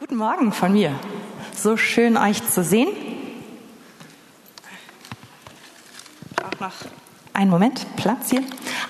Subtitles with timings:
[0.00, 0.98] Guten Morgen von mir.
[1.54, 2.88] So schön euch zu sehen.
[6.42, 6.72] Auch noch
[7.34, 8.42] einen Moment, Platz hier.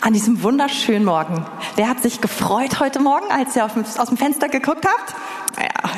[0.02, 1.44] An diesem wunderschönen Morgen.
[1.74, 5.14] Wer hat sich gefreut heute Morgen, als ihr aus dem Fenster geguckt habt?
[5.58, 5.90] Ja,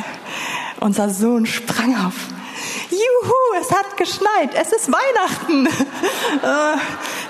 [0.81, 2.15] unser Sohn sprang auf.
[2.89, 5.69] Juhu, es hat geschneit, es ist Weihnachten.
[6.43, 6.77] Äh,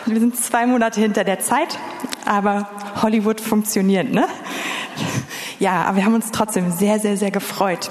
[0.06, 1.76] wir sind zwei Monate hinter der Zeit,
[2.24, 2.68] aber
[3.02, 4.28] Hollywood funktioniert, ne?
[5.62, 7.88] Ja, aber wir haben uns trotzdem sehr, sehr, sehr gefreut.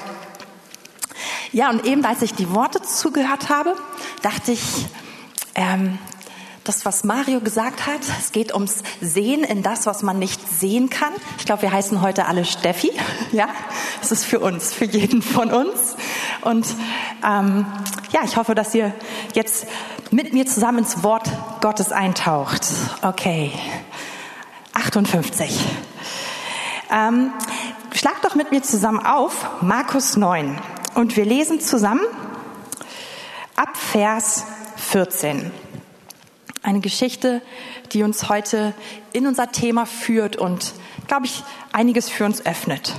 [1.53, 3.77] Ja, und eben als ich die Worte zugehört habe,
[4.21, 4.87] dachte ich,
[5.55, 5.97] ähm,
[6.65, 10.89] das, was Mario gesagt hat, es geht ums Sehen in das, was man nicht sehen
[10.89, 11.13] kann.
[11.37, 12.91] Ich glaube, wir heißen heute alle Steffi.
[13.31, 13.47] Ja,
[14.01, 15.95] es ist für uns, für jeden von uns.
[16.41, 16.67] Und
[17.25, 17.65] ähm,
[18.11, 18.93] ja, ich hoffe, dass ihr
[19.33, 19.65] jetzt
[20.11, 21.29] mit mir zusammen ins Wort
[21.61, 22.67] Gottes eintaucht.
[23.01, 23.53] Okay,
[24.73, 25.57] 58.
[26.91, 27.31] Ähm,
[27.93, 30.59] schlag doch mit mir zusammen auf Markus 9
[30.95, 32.01] und wir lesen zusammen
[33.55, 34.43] ab Vers
[34.75, 35.51] 14.
[36.63, 37.41] Eine Geschichte,
[37.93, 38.73] die uns heute
[39.13, 40.73] in unser Thema führt und,
[41.07, 42.93] glaube ich, einiges für uns öffnet.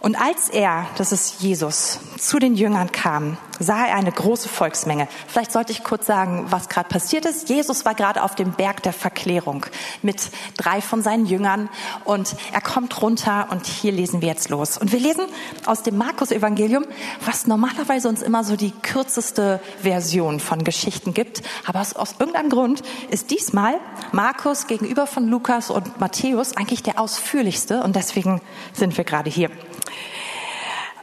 [0.00, 5.08] Und als er, das ist Jesus, zu den Jüngern kam, sah er eine große Volksmenge.
[5.26, 7.50] Vielleicht sollte ich kurz sagen, was gerade passiert ist.
[7.50, 9.66] Jesus war gerade auf dem Berg der Verklärung
[10.00, 11.68] mit drei von seinen Jüngern
[12.06, 14.78] und er kommt runter und hier lesen wir jetzt los.
[14.78, 15.26] Und wir lesen
[15.66, 16.86] aus dem Markus-Evangelium,
[17.26, 21.42] was normalerweise uns immer so die kürzeste Version von Geschichten gibt.
[21.66, 23.74] Aber aus, aus irgendeinem Grund ist diesmal
[24.12, 28.40] Markus gegenüber von Lukas und Matthäus eigentlich der ausführlichste und deswegen
[28.72, 29.50] sind wir gerade hier.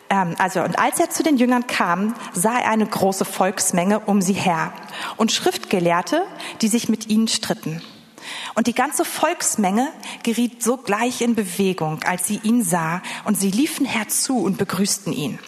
[0.10, 4.22] Ähm, also, und als er zu den Jüngern kam, sah er eine große Volksmenge um
[4.22, 4.74] sie her
[5.18, 6.24] und Schriftgelehrte,
[6.62, 7.82] die sich mit ihnen stritten.
[8.56, 9.88] Und die ganze Volksmenge
[10.24, 15.40] geriet sogleich in Bewegung, als sie ihn sah, und sie liefen herzu und begrüßten ihn.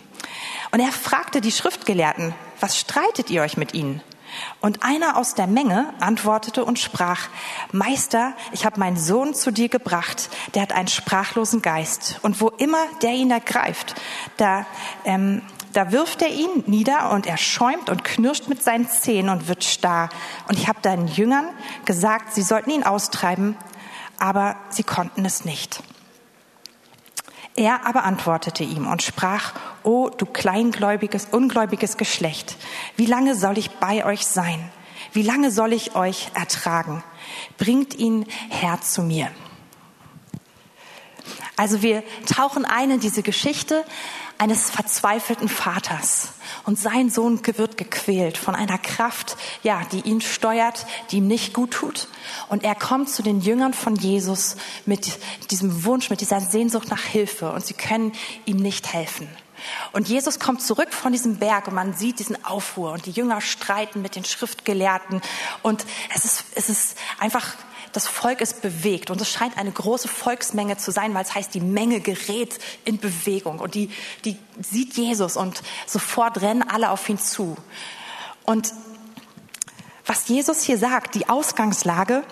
[0.72, 4.02] Und er fragte die Schriftgelehrten, was streitet ihr euch mit ihnen?
[4.62, 7.30] Und einer aus der Menge antwortete und sprach,
[7.72, 12.20] Meister, ich habe meinen Sohn zu dir gebracht, der hat einen sprachlosen Geist.
[12.22, 13.96] Und wo immer der ihn ergreift,
[14.38, 14.66] da,
[15.06, 15.42] ähm,
[15.74, 19.64] da wirft er ihn nieder und er schäumt und knirscht mit seinen Zähnen und wird
[19.64, 20.10] starr.
[20.48, 21.48] Und ich habe deinen Jüngern
[21.86, 23.58] gesagt, sie sollten ihn austreiben,
[24.18, 25.82] aber sie konnten es nicht.
[27.60, 29.52] Er aber antwortete ihm und sprach,
[29.84, 32.56] O du kleingläubiges, ungläubiges Geschlecht,
[32.96, 34.72] wie lange soll ich bei euch sein?
[35.12, 37.04] Wie lange soll ich euch ertragen?
[37.58, 39.28] Bringt ihn her zu mir.
[41.56, 43.84] Also wir tauchen ein in diese Geschichte
[44.38, 46.30] eines verzweifelten Vaters.
[46.66, 51.54] Und sein Sohn wird gequält von einer Kraft, ja, die ihn steuert, die ihm nicht
[51.54, 52.08] gut tut.
[52.48, 55.20] Und er kommt zu den Jüngern von Jesus mit
[55.52, 57.52] diesem Wunsch, mit dieser Sehnsucht nach Hilfe.
[57.52, 58.14] Und sie können
[58.46, 59.28] ihm nicht helfen.
[59.92, 63.42] Und Jesus kommt zurück von diesem Berg und man sieht diesen Aufruhr und die Jünger
[63.42, 65.22] streiten mit den Schriftgelehrten
[65.64, 65.86] und
[66.16, 67.56] es ist, es ist einfach
[67.94, 71.54] das Volk ist bewegt und es scheint eine große Volksmenge zu sein, weil es heißt,
[71.54, 73.90] die Menge gerät in Bewegung und die,
[74.26, 77.58] die sieht Jesus und sofort rennen alle auf ihn zu.
[78.46, 78.74] Und
[80.06, 82.24] was Jesus hier sagt, die Ausgangslage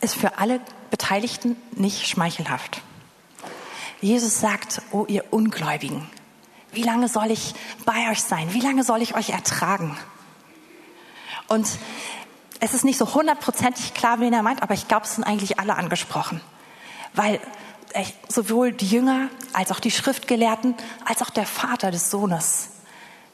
[0.00, 2.80] ist für alle Beteiligten nicht schmeichelhaft.
[4.00, 6.08] Jesus sagt, oh ihr Ungläubigen,
[6.72, 8.54] wie lange soll ich bei euch sein?
[8.54, 9.96] Wie lange soll ich euch ertragen?
[11.48, 11.66] Und
[12.60, 15.58] es ist nicht so hundertprozentig klar, wen er meint, aber ich glaube, es sind eigentlich
[15.58, 16.40] alle angesprochen.
[17.14, 17.40] Weil
[18.28, 20.74] sowohl die Jünger als auch die Schriftgelehrten
[21.04, 22.70] als auch der Vater des Sohnes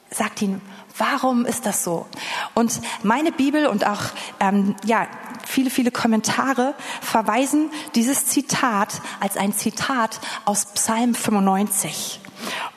[0.09, 0.61] sagt ihn,
[0.97, 2.05] warum ist das so?
[2.53, 4.01] Und meine Bibel und auch
[4.39, 5.07] ähm, ja
[5.45, 12.21] viele viele Kommentare verweisen dieses Zitat als ein Zitat aus Psalm 95.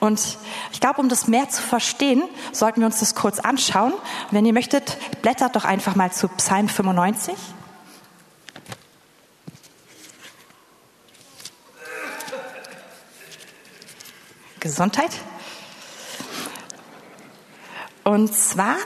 [0.01, 0.39] Und
[0.73, 3.93] ich glaube, um das mehr zu verstehen, sollten wir uns das kurz anschauen.
[4.31, 7.35] Wenn ihr möchtet, blättert doch einfach mal zu Psalm 95.
[14.61, 15.11] Gesundheit.
[18.05, 18.77] Und zwar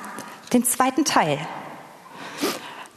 [0.53, 1.39] den zweiten Teil.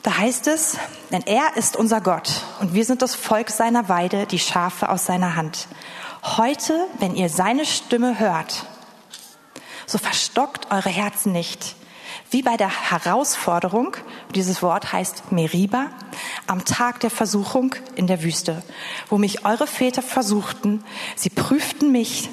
[0.04, 0.78] Da heißt es,
[1.12, 5.06] denn er ist unser Gott und wir sind das Volk seiner Weide, die Schafe aus
[5.06, 5.68] seiner Hand.
[6.38, 8.66] Heute, wenn ihr seine Stimme hört,
[9.86, 11.78] so verstockt eure Herzen nicht.
[12.30, 13.96] Wie bei der Herausforderung,
[14.34, 15.92] dieses Wort heißt Meriba,
[16.46, 18.64] am Tag der Versuchung in der Wüste,
[19.08, 20.84] wo mich eure Väter versuchten,
[21.16, 22.30] sie prüften mich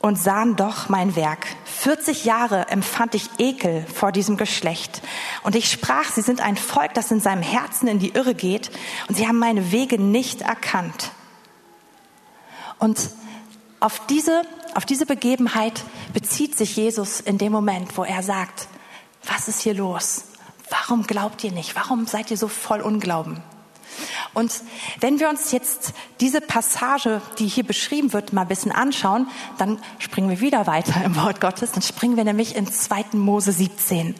[0.00, 1.46] und sahen doch mein Werk.
[1.66, 5.02] 40 Jahre empfand ich Ekel vor diesem Geschlecht.
[5.44, 8.72] Und ich sprach, sie sind ein Volk, das in seinem Herzen in die Irre geht,
[9.06, 11.12] und sie haben meine Wege nicht erkannt.
[12.78, 13.10] Und
[13.80, 14.42] auf diese,
[14.74, 18.68] auf diese Begebenheit bezieht sich Jesus in dem Moment, wo er sagt,
[19.24, 20.24] was ist hier los?
[20.70, 21.76] Warum glaubt ihr nicht?
[21.76, 23.42] Warum seid ihr so voll Unglauben?
[24.32, 24.62] Und
[25.00, 29.78] wenn wir uns jetzt diese Passage, die hier beschrieben wird, mal ein bisschen anschauen, dann
[29.98, 31.72] springen wir wieder weiter im Wort Gottes.
[31.72, 33.04] Dann springen wir nämlich in 2.
[33.12, 34.14] Mose 17.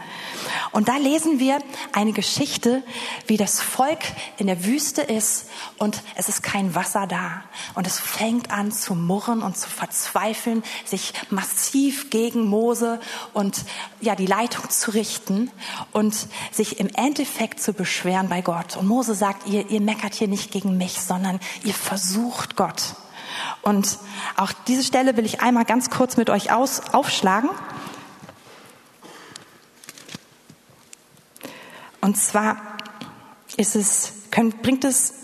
[0.72, 1.58] Und da lesen wir
[1.92, 2.82] eine Geschichte,
[3.26, 4.00] wie das Volk
[4.38, 5.46] in der Wüste ist
[5.78, 7.42] und es ist kein Wasser da.
[7.74, 13.00] Und es fängt an zu murren und zu verzweifeln, sich massiv gegen Mose
[13.32, 13.64] und
[14.00, 15.50] ja, die Leitung zu richten
[15.92, 16.14] und
[16.52, 18.76] sich im Endeffekt zu beschweren bei Gott.
[18.76, 22.94] Und Mose sagt, ihr, ihr meckert hier nicht gegen mich, sondern ihr versucht Gott.
[23.62, 23.98] Und
[24.36, 27.50] auch diese Stelle will ich einmal ganz kurz mit euch aus, aufschlagen.
[32.00, 32.56] Und zwar
[33.56, 35.14] ist es, könnt, bringt es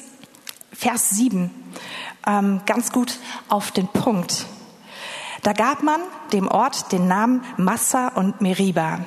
[0.73, 1.51] Vers 7
[2.27, 4.47] ähm, ganz gut auf den Punkt.
[5.43, 6.01] Da gab man
[6.33, 9.01] dem Ort den Namen Massa und Meriba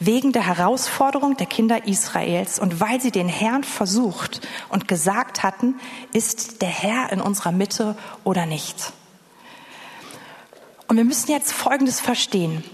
[0.00, 5.74] wegen der Herausforderung der Kinder Israels und weil sie den Herrn versucht und gesagt hatten,
[6.12, 8.92] ist der Herr in unserer Mitte oder nicht.
[10.86, 12.64] Und wir müssen jetzt Folgendes verstehen.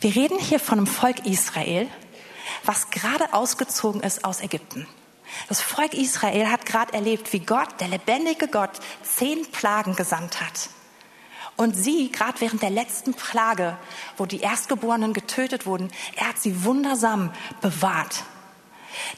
[0.00, 1.88] Wir reden hier von einem Volk Israel,
[2.64, 4.86] was gerade ausgezogen ist aus Ägypten.
[5.48, 10.68] Das Volk Israel hat gerade erlebt, wie Gott, der lebendige Gott, zehn Plagen gesandt hat.
[11.60, 13.76] Und sie, gerade während der letzten Plage,
[14.16, 17.30] wo die Erstgeborenen getötet wurden, er hat sie wundersam
[17.60, 18.24] bewahrt.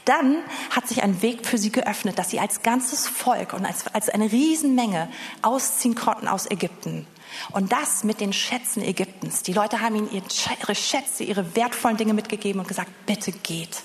[0.03, 3.87] Dann hat sich ein Weg für sie geöffnet, dass sie als ganzes Volk und als,
[3.87, 5.07] als eine Riesenmenge
[5.41, 7.07] ausziehen konnten aus Ägypten.
[7.53, 9.43] Und das mit den Schätzen Ägyptens.
[9.43, 13.83] Die Leute haben ihnen ihre Schätze, ihre wertvollen Dinge mitgegeben und gesagt, bitte geht.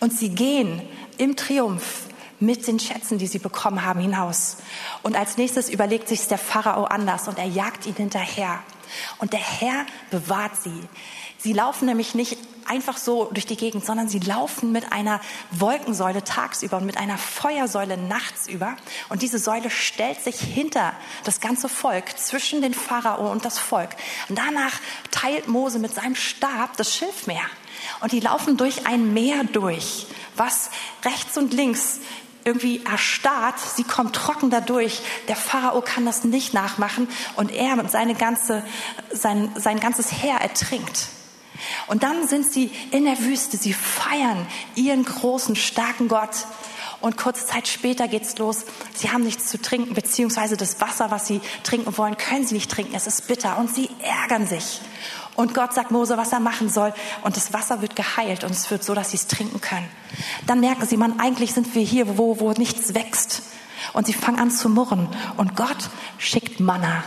[0.00, 0.80] Und sie gehen
[1.18, 2.06] im Triumph
[2.40, 4.56] mit den Schätzen, die sie bekommen haben, hinaus.
[5.02, 8.60] Und als nächstes überlegt sich der Pharao anders und er jagt ihn hinterher.
[9.18, 10.88] Und der Herr bewahrt sie.
[11.38, 15.20] Sie laufen nämlich nicht einfach so durch die Gegend, sondern sie laufen mit einer
[15.50, 18.76] Wolkensäule tagsüber und mit einer Feuersäule nachts über.
[19.08, 20.92] Und diese Säule stellt sich hinter
[21.24, 23.90] das ganze Volk, zwischen den Pharao und das Volk.
[24.28, 24.72] Und danach
[25.10, 27.42] teilt Mose mit seinem Stab das Schilfmeer.
[28.00, 30.06] Und die laufen durch ein Meer durch,
[30.36, 30.70] was
[31.04, 32.00] rechts und links
[32.44, 35.00] irgendwie erstarrt, sie kommt trocken dadurch.
[35.28, 38.62] Der Pharao kann das nicht nachmachen und er und seine ganze,
[39.12, 41.08] sein, sein ganzes Heer ertrinkt.
[41.86, 46.46] Und dann sind sie in der Wüste, sie feiern ihren großen, starken Gott.
[47.00, 48.64] Und kurze Zeit später geht's los.
[48.94, 52.70] Sie haben nichts zu trinken, beziehungsweise das Wasser, was sie trinken wollen, können sie nicht
[52.70, 52.94] trinken.
[52.94, 54.80] Es ist bitter und sie ärgern sich.
[55.36, 56.92] Und Gott sagt Mose, was er machen soll.
[57.22, 59.88] Und das Wasser wird geheilt und es wird so, dass sie es trinken können.
[60.46, 63.42] Dann merken sie, man, eigentlich sind wir hier, wo, wo nichts wächst.
[63.92, 65.08] Und sie fangen an zu murren.
[65.36, 67.04] Und Gott schickt Manna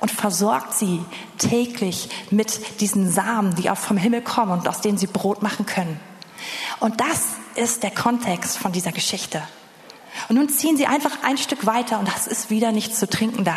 [0.00, 1.04] und versorgt sie
[1.38, 5.66] täglich mit diesen Samen, die auch vom Himmel kommen und aus denen sie Brot machen
[5.66, 5.98] können.
[6.80, 9.42] Und das ist der Kontext von dieser Geschichte.
[10.28, 13.44] Und nun ziehen sie einfach ein Stück weiter und es ist wieder nichts zu trinken
[13.44, 13.56] da.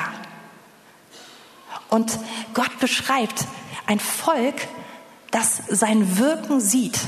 [1.90, 2.20] Und
[2.54, 3.46] Gott beschreibt
[3.88, 4.56] ein Volk,
[5.31, 7.00] das sein Wirken sieht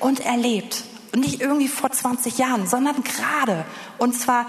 [0.00, 0.84] und erlebt.
[1.12, 3.64] Und nicht irgendwie vor 20 Jahren, sondern gerade.
[3.98, 4.46] Und zwar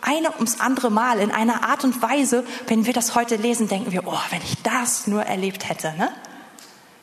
[0.00, 3.92] eine ums andere Mal in einer Art und Weise, wenn wir das heute lesen, denken
[3.92, 6.10] wir, oh, wenn ich das nur erlebt hätte, ne?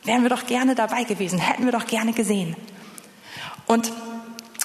[0.04, 2.56] Wären wir doch gerne dabei gewesen, hätten wir doch gerne gesehen.
[3.66, 3.92] Und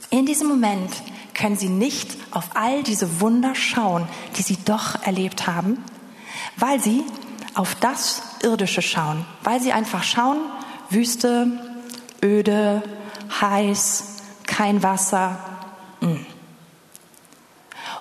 [0.10, 0.91] in diesem Moment
[1.34, 5.84] können sie nicht auf all diese Wunder schauen, die sie doch erlebt haben,
[6.55, 7.03] weil sie
[7.53, 10.38] auf das Irdische schauen, weil sie einfach schauen,
[10.89, 11.48] Wüste,
[12.24, 12.84] öde,
[13.41, 14.03] heiß,
[14.46, 15.38] kein Wasser.
[16.01, 16.17] Mm.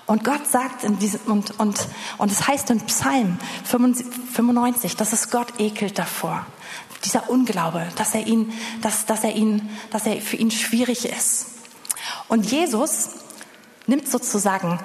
[0.07, 1.89] Und Gott sagt in diesem, und, und,
[2.19, 6.47] und es heißt in Psalm 95, dass es Gott ekelt davor.
[7.05, 8.53] Dieser Unglaube, dass er ihn,
[8.83, 11.47] dass, dass er ihn, dass er für ihn schwierig ist.
[12.29, 13.11] Und Jesus
[13.87, 14.79] nimmt sozusagen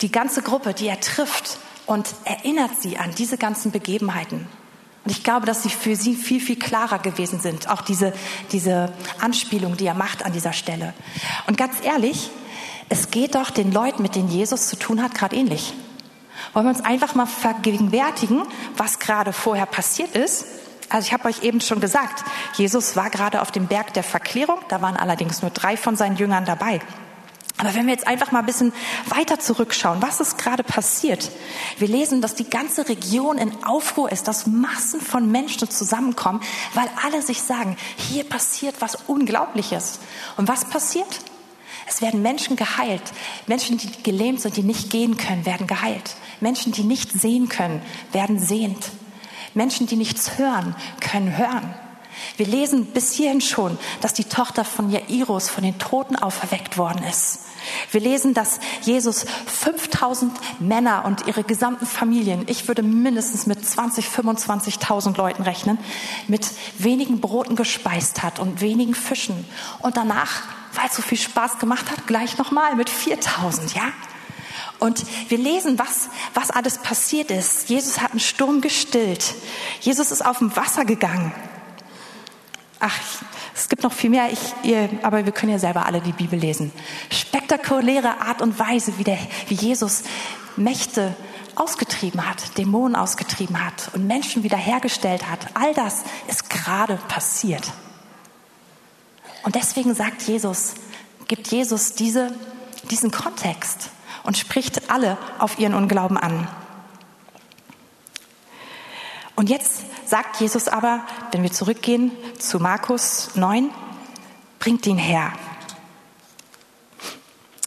[0.00, 4.46] die ganze Gruppe, die er trifft, und erinnert sie an diese ganzen Begebenheiten.
[5.04, 7.68] Und ich glaube, dass sie für sie viel, viel klarer gewesen sind.
[7.68, 8.12] Auch diese,
[8.52, 10.94] diese Anspielung, die er macht an dieser Stelle.
[11.46, 12.30] Und ganz ehrlich,
[12.88, 15.74] es geht doch den Leuten, mit denen Jesus zu tun hat, gerade ähnlich.
[16.52, 18.42] Wollen wir uns einfach mal vergegenwärtigen,
[18.76, 20.44] was gerade vorher passiert ist?
[20.88, 22.22] Also ich habe euch eben schon gesagt,
[22.54, 26.16] Jesus war gerade auf dem Berg der Verklärung, da waren allerdings nur drei von seinen
[26.16, 26.80] Jüngern dabei.
[27.62, 28.72] Aber wenn wir jetzt einfach mal ein bisschen
[29.06, 31.30] weiter zurückschauen, was ist gerade passiert?
[31.78, 36.40] Wir lesen, dass die ganze Region in Aufruhr ist, dass Massen von Menschen zusammenkommen,
[36.74, 40.00] weil alle sich sagen, hier passiert was Unglaubliches.
[40.36, 41.06] Und was passiert?
[41.86, 43.02] Es werden Menschen geheilt.
[43.46, 46.16] Menschen, die gelähmt sind, die nicht gehen können, werden geheilt.
[46.40, 48.90] Menschen, die nicht sehen können, werden sehend.
[49.54, 51.72] Menschen, die nichts hören, können hören.
[52.36, 57.04] Wir lesen bis hierhin schon, dass die Tochter von Jairus von den Toten auferweckt worden
[57.04, 57.40] ist.
[57.90, 64.06] Wir lesen, dass Jesus 5000 Männer und ihre gesamten Familien, ich würde mindestens mit 20,
[64.06, 65.78] 25.000 Leuten rechnen,
[66.28, 66.46] mit
[66.78, 69.44] wenigen Broten gespeist hat und wenigen Fischen.
[69.80, 70.42] Und danach,
[70.74, 73.92] weil es so viel Spaß gemacht hat, gleich nochmal mit 4000, ja?
[74.78, 77.68] Und wir lesen, was, was alles passiert ist.
[77.68, 79.36] Jesus hat einen Sturm gestillt.
[79.80, 81.32] Jesus ist auf dem Wasser gegangen.
[82.84, 82.98] Ach,
[83.54, 86.36] es gibt noch viel mehr, ich, ihr, aber wir können ja selber alle die Bibel
[86.36, 86.72] lesen.
[87.10, 90.02] Spektakuläre Art und Weise, wie, der, wie Jesus
[90.56, 91.14] Mächte
[91.54, 95.38] ausgetrieben hat, Dämonen ausgetrieben hat und Menschen wiederhergestellt hat.
[95.54, 97.70] All das ist gerade passiert.
[99.44, 100.74] Und deswegen sagt Jesus,
[101.28, 102.34] gibt Jesus diese,
[102.90, 103.90] diesen Kontext
[104.24, 106.48] und spricht alle auf ihren Unglauben an.
[109.42, 113.70] Und jetzt sagt Jesus aber, wenn wir zurückgehen zu Markus 9,
[114.60, 115.32] bringt ihn her.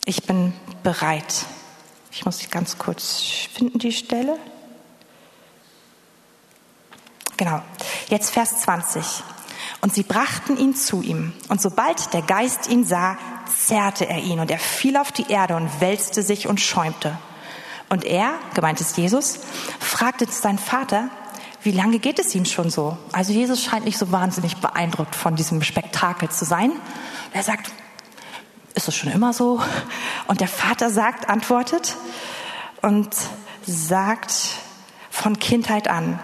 [0.06, 0.54] Ich bin
[0.84, 1.46] bereit.
[2.12, 4.40] Ich muss ganz kurz finden, die Stelle.
[7.36, 7.62] Genau.
[8.08, 9.04] Jetzt Vers 20.
[9.82, 11.34] Und sie brachten ihn zu ihm.
[11.50, 13.18] Und sobald der Geist ihn sah,
[13.54, 17.18] zerrte er ihn und er fiel auf die Erde und wälzte sich und schäumte.
[17.90, 19.40] Und er, gemeint ist Jesus,
[19.82, 21.10] fragte seinen Vater,
[21.66, 22.96] wie lange geht es ihm schon so?
[23.12, 26.72] Also Jesus scheint nicht so wahnsinnig beeindruckt von diesem Spektakel zu sein.
[27.34, 27.72] er sagt,
[28.76, 29.60] ist es schon immer so?
[30.28, 31.96] Und der Vater sagt, antwortet
[32.84, 33.10] und
[33.66, 34.36] sagt
[35.10, 36.20] von Kindheit an.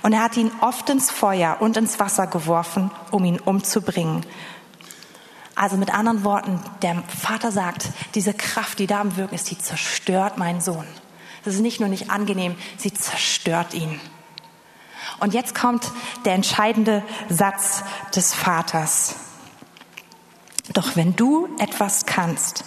[0.00, 4.24] Und er hat ihn oft ins Feuer und ins Wasser geworfen, um ihn umzubringen.
[5.54, 9.58] Also mit anderen Worten, der Vater sagt, diese Kraft, die da am Wirken ist, die
[9.58, 10.86] zerstört meinen Sohn.
[11.44, 14.00] Das ist nicht nur nicht angenehm, sie zerstört ihn.
[15.20, 15.90] Und jetzt kommt
[16.24, 17.82] der entscheidende Satz
[18.14, 19.16] des Vaters.
[20.72, 22.64] Doch wenn du etwas kannst,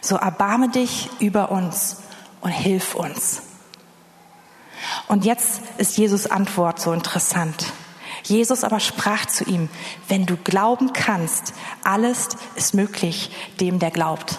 [0.00, 1.98] so erbarme dich über uns
[2.40, 3.42] und hilf uns.
[5.08, 7.72] Und jetzt ist Jesus Antwort so interessant.
[8.24, 9.68] Jesus aber sprach zu ihm,
[10.08, 11.54] wenn du glauben kannst,
[11.84, 13.30] alles ist möglich
[13.60, 14.38] dem, der glaubt.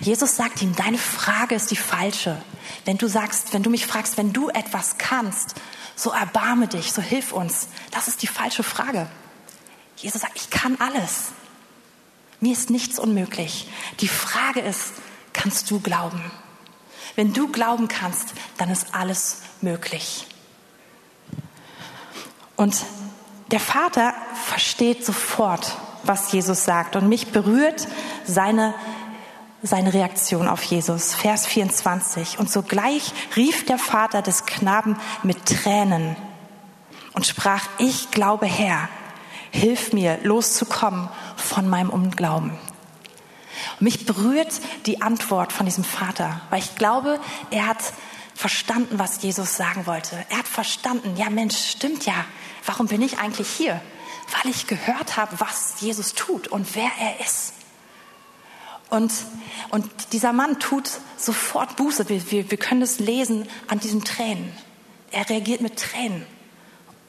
[0.00, 2.40] Jesus sagt ihm, deine Frage ist die falsche.
[2.84, 5.54] Wenn du sagst, wenn du mich fragst, wenn du etwas kannst,
[5.96, 7.68] so erbarme dich, so hilf uns.
[7.90, 9.08] Das ist die falsche Frage.
[9.96, 11.32] Jesus sagt, ich kann alles.
[12.40, 13.68] Mir ist nichts unmöglich.
[14.00, 14.92] Die Frage ist,
[15.32, 16.30] kannst du glauben?
[17.16, 20.26] Wenn du glauben kannst, dann ist alles möglich.
[22.56, 22.76] Und
[23.50, 24.14] der Vater
[24.46, 26.96] versteht sofort, was Jesus sagt.
[26.96, 27.86] Und mich berührt
[28.24, 28.74] seine,
[29.66, 31.14] seine Reaktion auf Jesus.
[31.14, 32.38] Vers 24.
[32.38, 36.16] Und sogleich rief der Vater des Knaben mit Tränen
[37.14, 38.88] und sprach, ich glaube Herr,
[39.50, 42.52] hilf mir loszukommen von meinem Unglauben.
[43.80, 47.18] Mich berührt die Antwort von diesem Vater, weil ich glaube,
[47.50, 47.78] er hat
[48.34, 50.16] verstanden, was Jesus sagen wollte.
[50.28, 52.24] Er hat verstanden, ja Mensch, stimmt ja.
[52.66, 53.80] Warum bin ich eigentlich hier?
[54.42, 57.53] Weil ich gehört habe, was Jesus tut und wer er ist.
[58.94, 59.12] Und,
[59.70, 62.08] und dieser Mann tut sofort Buße.
[62.08, 64.52] Wir, wir, wir können es lesen an diesen Tränen.
[65.10, 66.24] Er reagiert mit Tränen.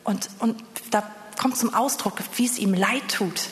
[0.04, 1.04] Und, und da
[1.40, 3.50] kommt zum Ausdruck, wie es ihm leid tut.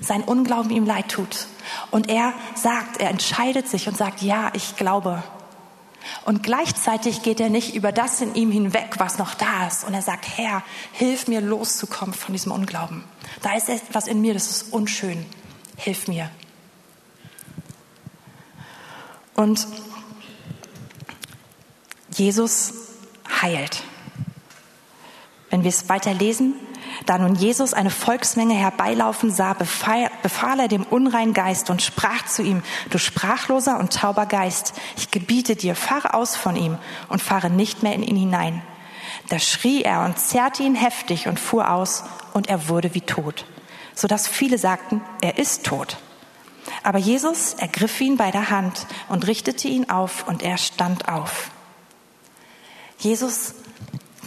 [0.00, 1.46] Sein Unglauben ihm leid tut.
[1.92, 5.22] Und er sagt, er entscheidet sich und sagt, ja, ich glaube.
[6.24, 9.84] Und gleichzeitig geht er nicht über das in ihm hinweg, was noch da ist.
[9.84, 13.04] Und er sagt, Herr, hilf mir loszukommen von diesem Unglauben.
[13.42, 15.24] Da ist etwas in mir, das ist unschön.
[15.76, 16.30] Hilf mir.
[19.34, 19.66] Und
[22.10, 22.72] Jesus
[23.42, 23.82] heilt.
[25.50, 26.54] Wenn wir es weiter lesen,
[27.06, 32.42] da nun Jesus eine Volksmenge herbeilaufen sah, befahl, er dem unreinen Geist und sprach zu
[32.42, 37.50] ihm, du sprachloser und tauber Geist, ich gebiete dir, fahre aus von ihm und fahre
[37.50, 38.62] nicht mehr in ihn hinein.
[39.28, 43.44] Da schrie er und zerrte ihn heftig und fuhr aus und er wurde wie tot,
[43.94, 45.98] so dass viele sagten, er ist tot.
[46.84, 51.50] Aber Jesus ergriff ihn bei der Hand und richtete ihn auf und er stand auf.
[52.98, 53.54] Jesus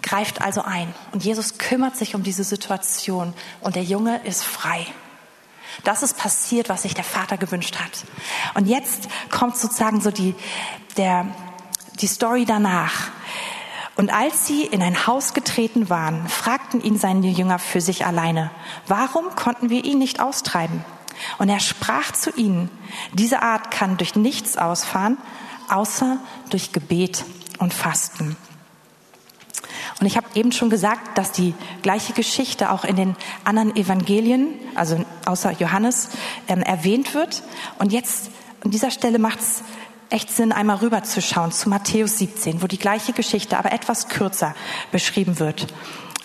[0.01, 4.87] greift also ein und Jesus kümmert sich um diese Situation und der Junge ist frei.
[5.83, 8.05] Das ist passiert, was sich der Vater gewünscht hat.
[8.55, 10.33] Und jetzt kommt sozusagen so die,
[10.97, 11.27] der,
[12.01, 13.11] die Story danach.
[13.95, 18.49] Und als sie in ein Haus getreten waren, fragten ihn seine Jünger für sich alleine,
[18.87, 20.83] warum konnten wir ihn nicht austreiben?
[21.37, 22.69] Und er sprach zu ihnen,
[23.13, 25.17] diese Art kann durch nichts ausfahren,
[25.69, 26.17] außer
[26.49, 27.25] durch Gebet
[27.59, 28.35] und Fasten.
[29.99, 34.49] Und ich habe eben schon gesagt, dass die gleiche Geschichte auch in den anderen Evangelien,
[34.75, 36.09] also außer Johannes,
[36.47, 37.41] ähm, erwähnt wird.
[37.79, 38.29] Und jetzt
[38.63, 39.63] an dieser Stelle macht es
[40.09, 44.55] echt Sinn, einmal rüberzuschauen zu Matthäus 17, wo die gleiche Geschichte, aber etwas kürzer
[44.91, 45.67] beschrieben wird.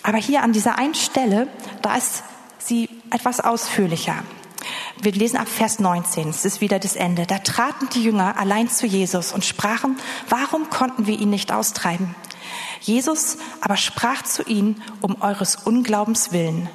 [0.03, 1.47] Aber hier an dieser einen Stelle,
[1.81, 2.23] da ist
[2.59, 4.15] sie etwas ausführlicher.
[5.01, 7.25] Wir lesen ab Vers 19, es ist wieder das Ende.
[7.25, 9.97] Da traten die Jünger allein zu Jesus und sprachen,
[10.29, 12.15] warum konnten wir ihn nicht austreiben?
[12.81, 16.69] Jesus aber sprach zu ihnen, um eures Unglaubens willen.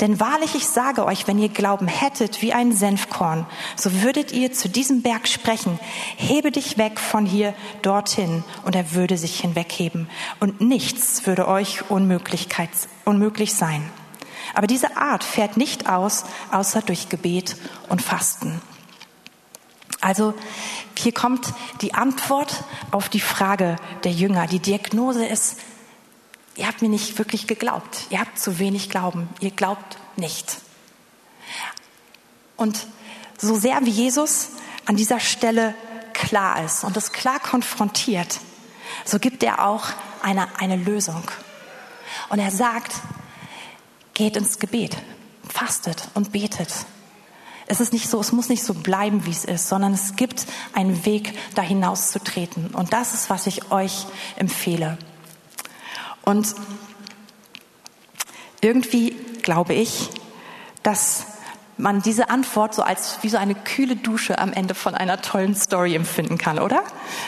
[0.00, 4.52] Denn wahrlich, ich sage euch, wenn ihr Glauben hättet wie ein Senfkorn, so würdet ihr
[4.52, 5.78] zu diesem Berg sprechen,
[6.16, 10.08] hebe dich weg von hier dorthin, und er würde sich hinwegheben.
[10.40, 12.70] Und nichts würde euch Unmöglichkeit,
[13.04, 13.82] unmöglich sein.
[14.54, 17.56] Aber diese Art fährt nicht aus, außer durch Gebet
[17.88, 18.60] und Fasten.
[20.00, 20.34] Also
[20.98, 24.46] hier kommt die Antwort auf die Frage der Jünger.
[24.46, 25.58] Die Diagnose ist,
[26.56, 28.06] ihr habt mir nicht wirklich geglaubt.
[28.10, 29.28] Ihr habt zu wenig Glauben.
[29.40, 30.58] Ihr glaubt nicht.
[32.56, 32.86] Und
[33.38, 34.48] so sehr wie Jesus
[34.86, 35.74] an dieser Stelle
[36.12, 38.40] klar ist und es klar konfrontiert,
[39.04, 39.86] so gibt er auch
[40.22, 41.22] eine, eine Lösung.
[42.28, 42.92] Und er sagt,
[44.14, 44.96] geht ins Gebet,
[45.48, 46.72] fastet und betet.
[47.66, 50.46] Es ist nicht so, es muss nicht so bleiben, wie es ist, sondern es gibt
[50.74, 52.70] einen Weg, da hinaus zu treten.
[52.72, 54.98] Und das ist, was ich euch empfehle.
[56.22, 56.54] Und
[58.60, 60.10] irgendwie glaube ich,
[60.82, 61.26] dass
[61.78, 65.54] man diese Antwort so als wie so eine kühle Dusche am Ende von einer tollen
[65.54, 66.82] Story empfinden kann, oder?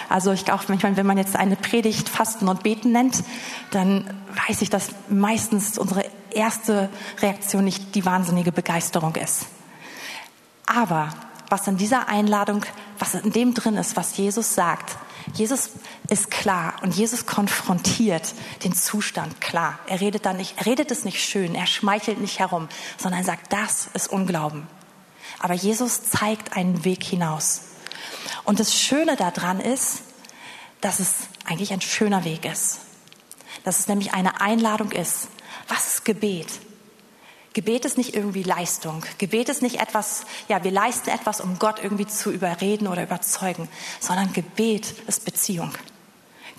[0.08, 3.24] Also ich glaube, manchmal, wenn man jetzt eine Predigt Fasten und Beten nennt,
[3.70, 4.04] dann
[4.48, 6.88] weiß ich, dass meistens unsere erste
[7.20, 9.46] Reaktion nicht die wahnsinnige Begeisterung ist.
[10.66, 11.10] Aber
[11.48, 12.64] was in dieser Einladung,
[12.98, 14.96] was in dem drin ist, was Jesus sagt,
[15.32, 15.70] Jesus
[16.08, 19.78] ist klar und Jesus konfrontiert den Zustand klar.
[19.86, 23.25] Er redet dann nicht, er redet es nicht schön, er schmeichelt nicht herum, sondern er
[23.25, 24.66] sagt, das ist Unglauben.
[25.38, 27.62] Aber Jesus zeigt einen Weg hinaus.
[28.44, 30.02] Und das Schöne daran ist,
[30.80, 31.14] dass es
[31.47, 32.80] eigentlich ein schöner Weg ist.
[33.64, 35.28] Dass es nämlich eine Einladung ist.
[35.68, 36.48] Was ist Gebet?
[37.54, 39.04] Gebet ist nicht irgendwie Leistung.
[39.18, 43.68] Gebet ist nicht etwas, ja, wir leisten etwas, um Gott irgendwie zu überreden oder überzeugen,
[44.00, 45.72] sondern Gebet ist Beziehung.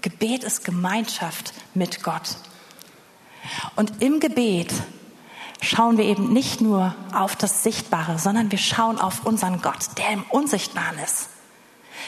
[0.02, 2.38] Gebet ist Gemeinschaft mit Gott.
[3.76, 4.74] Und im Gebet
[5.62, 10.12] schauen wir eben nicht nur auf das Sichtbare, sondern wir schauen auf unseren Gott, der
[10.12, 11.30] im Unsichtbaren ist.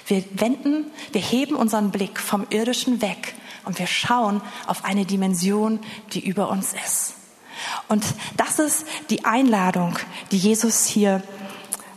[0.05, 3.36] Wir wenden, wir heben unseren Blick vom Irdischen weg
[3.67, 5.80] und wir schauen auf eine Dimension,
[6.13, 7.13] die über uns ist.
[7.88, 8.06] Und
[8.38, 9.97] das ist die Einladung,
[10.32, 11.21] die Jesus hier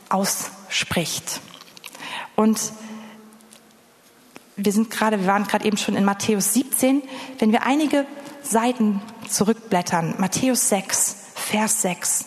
[0.08, 1.40] ausspricht.
[2.34, 2.60] Und
[4.56, 7.02] wir sind gerade, wir waren gerade eben schon in Matthäus 17.
[7.38, 8.04] Wenn wir einige
[8.42, 12.24] Seiten zurückblättern, Matthäus 6, Vers 6,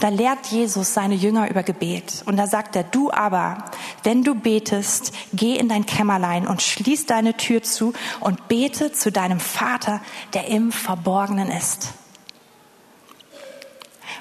[0.00, 2.22] da lehrt Jesus seine Jünger über Gebet.
[2.24, 3.64] Und da sagt er, du aber,
[4.04, 9.12] wenn du betest, geh in dein Kämmerlein und schließ deine Tür zu und bete zu
[9.12, 10.00] deinem Vater,
[10.34, 11.94] der im Verborgenen ist.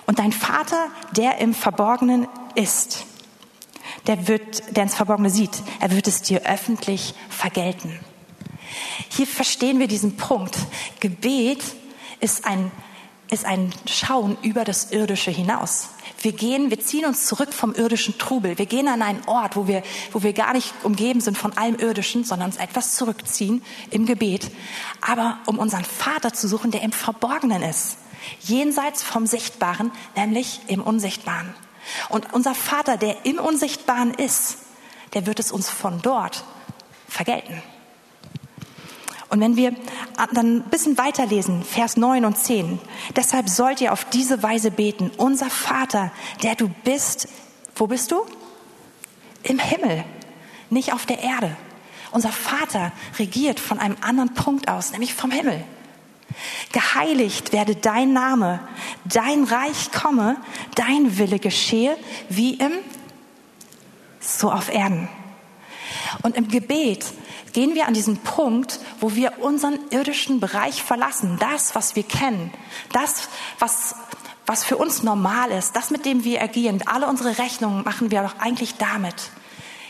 [0.06, 3.06] Und dein Vater, der im Verborgenen ist,
[4.08, 8.00] der wird, der ins Verborgene sieht, er wird es dir öffentlich vergelten.
[9.10, 10.58] Hier verstehen wir diesen Punkt.
[11.00, 11.64] Gebet
[12.20, 12.72] ist ein,
[13.32, 15.90] ist ein Schauen über das Irdische hinaus.
[16.22, 18.58] Wir gehen, wir ziehen uns zurück vom irdischen Trubel.
[18.58, 21.76] Wir gehen an einen Ort, wo wir, wo wir gar nicht umgeben sind von allem
[21.76, 24.50] Irdischen, sondern uns etwas zurückziehen im Gebet.
[25.02, 27.98] Aber um unseren Vater zu suchen, der im Verborgenen ist
[28.42, 31.54] jenseits vom Sichtbaren, nämlich im Unsichtbaren.
[32.10, 34.58] Und unser Vater, der im Unsichtbaren ist,
[35.14, 36.44] der wird es uns von dort
[37.08, 37.62] vergelten.
[39.30, 39.76] Und wenn wir
[40.34, 42.80] dann ein bisschen weiterlesen, Vers 9 und 10,
[43.16, 46.12] deshalb sollt ihr auf diese Weise beten, unser Vater,
[46.42, 47.28] der du bist,
[47.76, 48.26] wo bist du?
[49.44, 50.04] Im Himmel,
[50.70, 51.56] nicht auf der Erde.
[52.12, 55.64] Unser Vater regiert von einem anderen Punkt aus, nämlich vom Himmel.
[56.72, 58.60] Geheiligt werde dein Name,
[59.06, 60.38] dein Reich komme,
[60.76, 61.98] dein Wille geschehe,
[62.30, 62.72] wie im,
[64.20, 65.08] so auf Erden.
[66.24, 67.06] Und im Gebet
[67.54, 72.52] gehen wir an diesen Punkt, wo wir unseren irdischen Bereich verlassen, das, was wir kennen,
[72.92, 73.96] das, was,
[74.46, 76.82] was für uns normal ist, das, mit dem wir agieren.
[76.86, 79.16] Alle unsere Rechnungen machen wir doch eigentlich damit.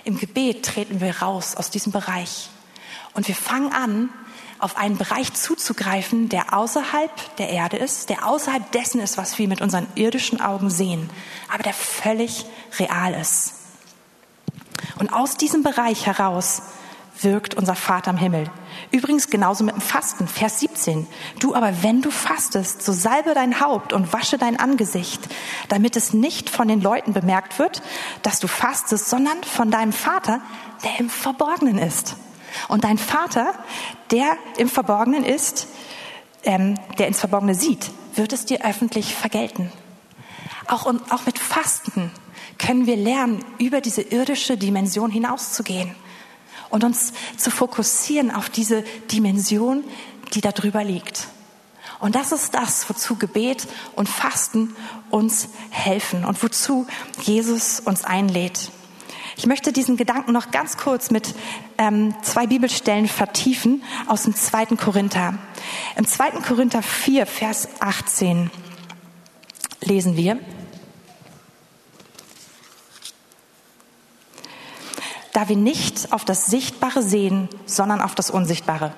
[0.03, 2.49] Im Gebet treten wir raus aus diesem Bereich
[3.13, 4.09] und wir fangen an,
[4.59, 9.47] auf einen Bereich zuzugreifen, der außerhalb der Erde ist, der außerhalb dessen ist, was wir
[9.47, 11.09] mit unseren irdischen Augen sehen,
[11.51, 12.45] aber der völlig
[12.77, 13.53] real ist.
[14.99, 16.61] Und aus diesem Bereich heraus
[17.23, 18.49] wirkt unser Vater im Himmel.
[18.91, 21.07] Übrigens genauso mit dem Fasten, Vers 17.
[21.39, 25.21] Du aber, wenn du fastest, so salbe dein Haupt und wasche dein Angesicht,
[25.67, 27.81] damit es nicht von den Leuten bemerkt wird,
[28.21, 30.41] dass du fastest, sondern von deinem Vater,
[30.83, 32.15] der im Verborgenen ist.
[32.67, 33.53] Und dein Vater,
[34.11, 35.67] der im Verborgenen ist,
[36.43, 39.71] ähm, der ins Verborgene sieht, wird es dir öffentlich vergelten.
[40.67, 42.11] Auch, auch mit Fasten
[42.57, 45.95] können wir lernen, über diese irdische Dimension hinauszugehen
[46.69, 49.83] und uns zu fokussieren auf diese Dimension,
[50.33, 51.27] die da drüber liegt.
[51.99, 54.75] Und das ist das, wozu Gebet und Fasten
[55.09, 56.87] uns helfen und wozu
[57.21, 58.71] Jesus uns einlädt.
[59.35, 61.33] Ich möchte diesen Gedanken noch ganz kurz mit
[61.77, 65.37] ähm, zwei Bibelstellen vertiefen aus dem zweiten Korinther.
[65.95, 68.51] Im zweiten Korinther 4, Vers 18
[69.81, 70.39] lesen wir,
[75.39, 78.93] da wir nicht auf das Sichtbare sehen, sondern auf das Unsichtbare.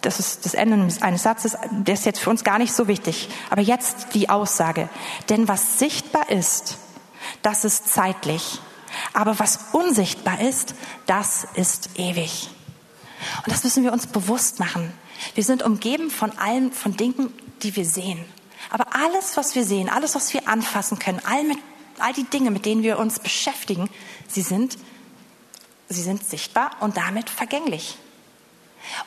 [0.00, 3.28] Das ist das Ende eines Satzes, der ist jetzt für uns gar nicht so wichtig.
[3.50, 4.88] Aber jetzt die Aussage.
[5.28, 6.78] Denn was sichtbar ist,
[7.42, 8.58] das ist zeitlich.
[9.12, 10.74] Aber was unsichtbar ist,
[11.04, 12.48] das ist ewig.
[13.44, 14.94] Und das müssen wir uns bewusst machen.
[15.34, 18.24] Wir sind umgeben von allen, von Dingen, die wir sehen.
[18.70, 21.58] Aber alles, was wir sehen, alles, was wir anfassen können, all, mit,
[21.98, 23.90] all die Dinge, mit denen wir uns beschäftigen,
[24.26, 24.78] sie sind
[25.92, 27.98] sie sind sichtbar und damit vergänglich.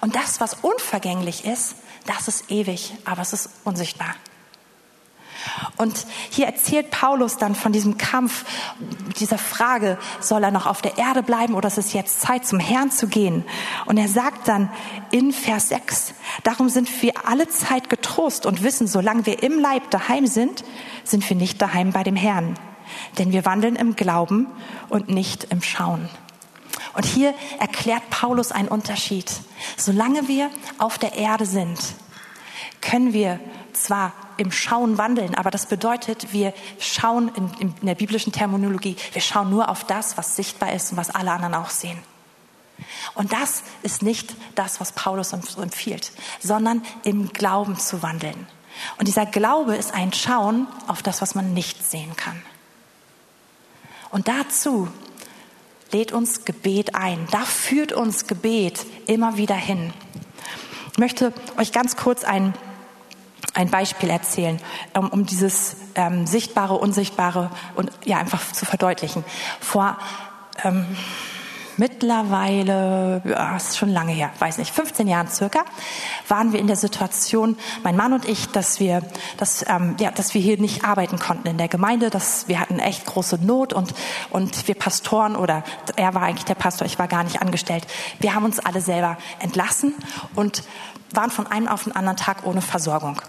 [0.02, 4.15] Und das, was unvergänglich ist, das ist ewig, aber es ist unsichtbar.
[5.78, 8.45] Und hier erzählt Paulus dann von diesem Kampf,
[9.19, 12.60] dieser Frage, soll er noch auf der Erde bleiben oder ist es jetzt Zeit, zum
[12.60, 13.43] Herrn zu gehen?
[13.86, 14.71] Und er sagt dann
[15.12, 19.91] in Vers 6, darum sind wir alle Zeit getrost und wissen, solange wir im Leib
[19.91, 20.63] daheim sind,
[21.04, 22.56] sind wir nicht daheim bei dem Herrn.
[23.17, 24.48] Denn wir wandeln im Glauben
[24.89, 26.10] und nicht im Schauen.
[26.95, 29.31] Und hier erklärt Paulus einen Unterschied.
[29.77, 31.79] Solange wir auf der Erde sind,
[32.81, 33.39] können wir
[33.73, 39.21] zwar im Schauen wandeln, aber das bedeutet, wir schauen in, in, der biblischen Terminologie, wir
[39.21, 41.99] schauen nur auf das, was sichtbar ist und was alle anderen auch sehen.
[43.13, 48.47] Und das ist nicht das, was Paulus uns empfiehlt, sondern im Glauben zu wandeln.
[48.97, 52.41] Und dieser Glaube ist ein Schauen auf das, was man nicht sehen kann.
[54.12, 54.89] Und dazu
[55.91, 57.28] lädt uns Gebet ein.
[57.32, 59.93] Da führt uns Gebet immer wieder hin.
[60.91, 62.54] Ich möchte euch ganz kurz ein,
[63.54, 64.60] ein Beispiel erzählen,
[64.93, 69.24] um, um dieses ähm, Sichtbare, Unsichtbare und ja einfach zu verdeutlichen.
[69.60, 69.98] Vor
[70.63, 70.86] ähm,
[71.78, 75.60] mittlerweile, ja, ist schon lange her, weiß nicht, 15 Jahren circa,
[76.28, 79.02] waren wir in der Situation, mein Mann und ich, dass wir,
[79.38, 82.80] dass, ähm, ja, dass wir hier nicht arbeiten konnten in der Gemeinde, dass wir hatten
[82.80, 83.94] echt große Not und,
[84.30, 85.64] und wir Pastoren oder
[85.96, 87.86] er war eigentlich der Pastor, ich war gar nicht angestellt.
[88.20, 89.94] Wir haben uns alle selber entlassen
[90.36, 90.64] und
[91.16, 93.22] waren von einem auf den anderen Tag ohne Versorgung.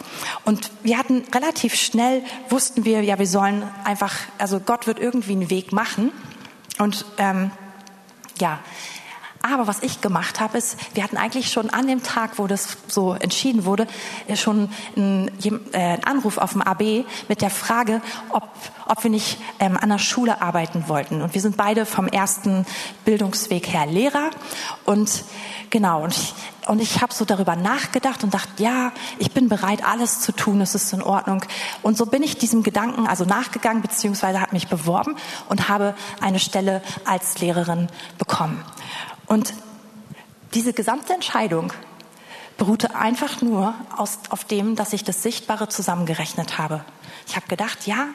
[0.45, 5.33] Und wir hatten relativ schnell, wussten wir, ja, wir sollen einfach, also Gott wird irgendwie
[5.33, 6.11] einen Weg machen.
[6.79, 7.51] Und ähm,
[8.41, 8.61] ja,
[9.53, 12.77] aber was ich gemacht habe, ist, wir hatten eigentlich schon an dem Tag, wo das
[12.89, 13.87] so entschieden wurde,
[14.35, 15.31] schon einen,
[15.73, 18.49] äh, Anruf auf dem AB mit der Frage, ob,
[18.87, 21.23] ob wir nicht ähm, an der Schule arbeiten wollten.
[21.23, 22.67] Und wir sind beide vom ersten
[23.05, 24.31] Bildungsweg her Lehrer.
[24.85, 25.25] Und
[25.71, 26.35] genau, und ich,
[26.67, 30.61] und ich habe so darüber nachgedacht und dachte, ja, ich bin bereit, alles zu tun,
[30.61, 31.43] es ist in Ordnung.
[31.83, 35.17] Und so bin ich diesem Gedanken also nachgegangen, beziehungsweise habe mich beworben
[35.49, 38.65] und habe eine Stelle als Lehrerin bekommen.
[39.27, 39.55] Und
[40.55, 41.73] diese gesamte Entscheidung
[42.57, 46.85] beruhte einfach nur aus, auf dem, dass ich das Sichtbare zusammengerechnet habe.
[47.27, 48.09] Ich habe gedacht, ja,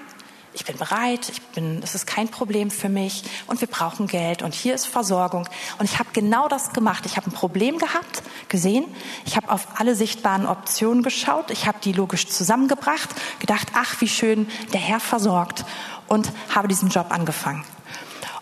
[0.54, 4.41] ich bin bereit, ich bin, es ist kein Problem für mich und wir brauchen Geld
[4.41, 5.47] und hier ist Versorgung.
[5.78, 7.06] Und ich habe genau das gemacht.
[7.06, 8.86] Ich habe ein Problem gehabt, gesehen,
[9.26, 14.10] ich habe auf alle sichtbaren Optionen geschaut, ich habe die logisch zusammengebracht, gedacht, ach, wie
[14.10, 15.63] schön, der Herr versorgt
[16.08, 17.63] und habe diesen Job angefangen.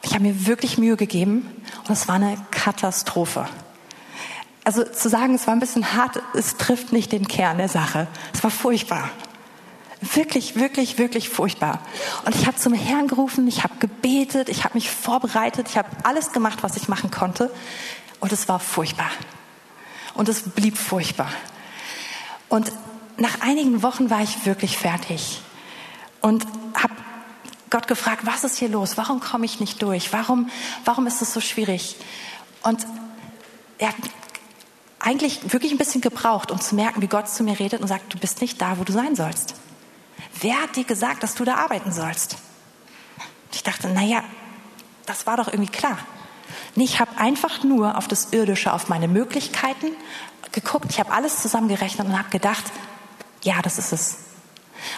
[0.02, 1.50] Ich habe mir wirklich Mühe gegeben
[1.88, 3.48] und es war eine Katastrophe.
[4.64, 8.08] Also zu sagen, es war ein bisschen hart, es trifft nicht den Kern der Sache.
[8.34, 9.10] Es war furchtbar.
[10.02, 11.82] Wirklich, wirklich, wirklich furchtbar.
[12.26, 15.90] Und ich habe zum Herrn gerufen, ich habe gebetet, ich habe mich vorbereitet, ich habe
[16.04, 17.52] alles gemacht, was ich machen konnte.
[18.20, 19.10] Und es war furchtbar.
[20.14, 21.32] Und es blieb furchtbar.
[22.48, 22.72] Und
[23.18, 25.42] nach einigen Wochen war ich wirklich fertig
[26.22, 26.94] und habe
[27.70, 28.98] Gott gefragt, was ist hier los?
[28.98, 30.12] Warum komme ich nicht durch?
[30.14, 30.50] Warum,
[30.86, 31.96] warum ist es so schwierig?
[32.64, 32.86] Und
[33.78, 33.94] er
[35.00, 38.14] eigentlich wirklich ein bisschen gebraucht, um zu merken, wie Gott zu mir redet und sagt,
[38.14, 39.56] du bist nicht da, wo du sein sollst.
[40.42, 42.38] Wer hat dir gesagt, dass du da arbeiten sollst?
[43.54, 44.24] Ich dachte, naja,
[45.06, 45.98] das war doch irgendwie klar.
[46.76, 49.88] Nee, ich habe einfach nur auf das Irdische, auf meine Möglichkeiten
[50.52, 50.88] geguckt.
[50.90, 52.64] Ich habe alles zusammengerechnet und habe gedacht,
[53.44, 54.18] ja, das ist es.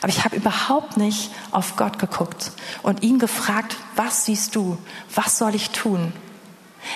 [0.02, 4.78] Aber ich habe überhaupt nicht auf Gott geguckt und ihn gefragt, was siehst du?
[5.14, 6.12] Was soll ich tun?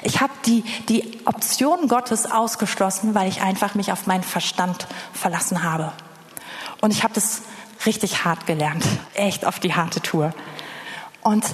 [0.02, 5.62] Ich habe die, die Option Gottes ausgeschlossen, weil ich einfach mich auf meinen Verstand verlassen
[5.62, 5.94] habe.
[6.82, 7.44] Und ich habe das
[7.86, 10.34] richtig hart gelernt, echt auf die harte Tour.
[11.22, 11.46] Und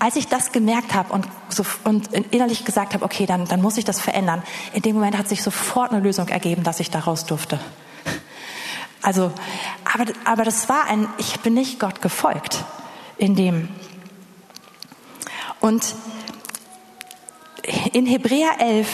[0.00, 3.76] als ich das gemerkt habe und, so, und innerlich gesagt habe, okay, dann, dann muss
[3.76, 7.26] ich das verändern, in dem Moment hat sich sofort eine Lösung ergeben, dass ich daraus
[7.26, 7.60] durfte.
[9.02, 9.32] Also,
[9.92, 12.64] aber, aber das war ein, ich bin nicht Gott gefolgt
[13.16, 13.68] in dem.
[15.60, 15.94] Und
[17.92, 18.88] in Hebräer 11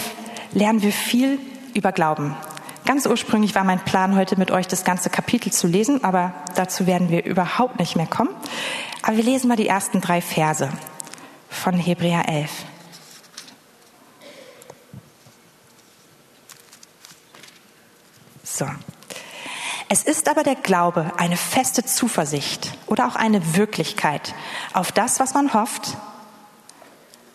[0.52, 1.38] lernen wir viel
[1.74, 2.36] über Glauben.
[2.84, 6.86] Ganz ursprünglich war mein Plan, heute mit euch das ganze Kapitel zu lesen, aber dazu
[6.86, 8.30] werden wir überhaupt nicht mehr kommen.
[9.02, 10.68] Aber wir lesen mal die ersten drei Verse
[11.48, 12.50] von Hebräer 11.
[18.44, 18.66] So.
[19.88, 24.34] Es ist aber der Glaube eine feste Zuversicht oder auch eine Wirklichkeit
[24.72, 25.96] auf das, was man hofft,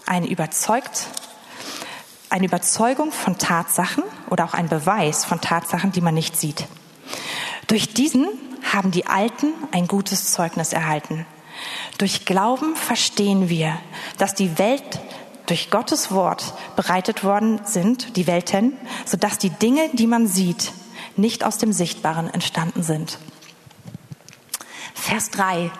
[0.05, 1.07] eine überzeugt,
[2.29, 6.67] eine Überzeugung von Tatsachen oder auch ein Beweis von Tatsachen, die man nicht sieht.
[7.67, 8.27] Durch diesen
[8.73, 11.25] haben die Alten ein gutes Zeugnis erhalten.
[11.99, 13.77] Durch Glauben verstehen wir,
[14.17, 14.99] dass die Welt
[15.45, 20.73] durch Gottes Wort bereitet worden sind, die Welten, sodass die Dinge, die man sieht,
[21.17, 23.17] nicht aus dem Sichtbaren entstanden sind.
[24.93, 25.71] Vers 3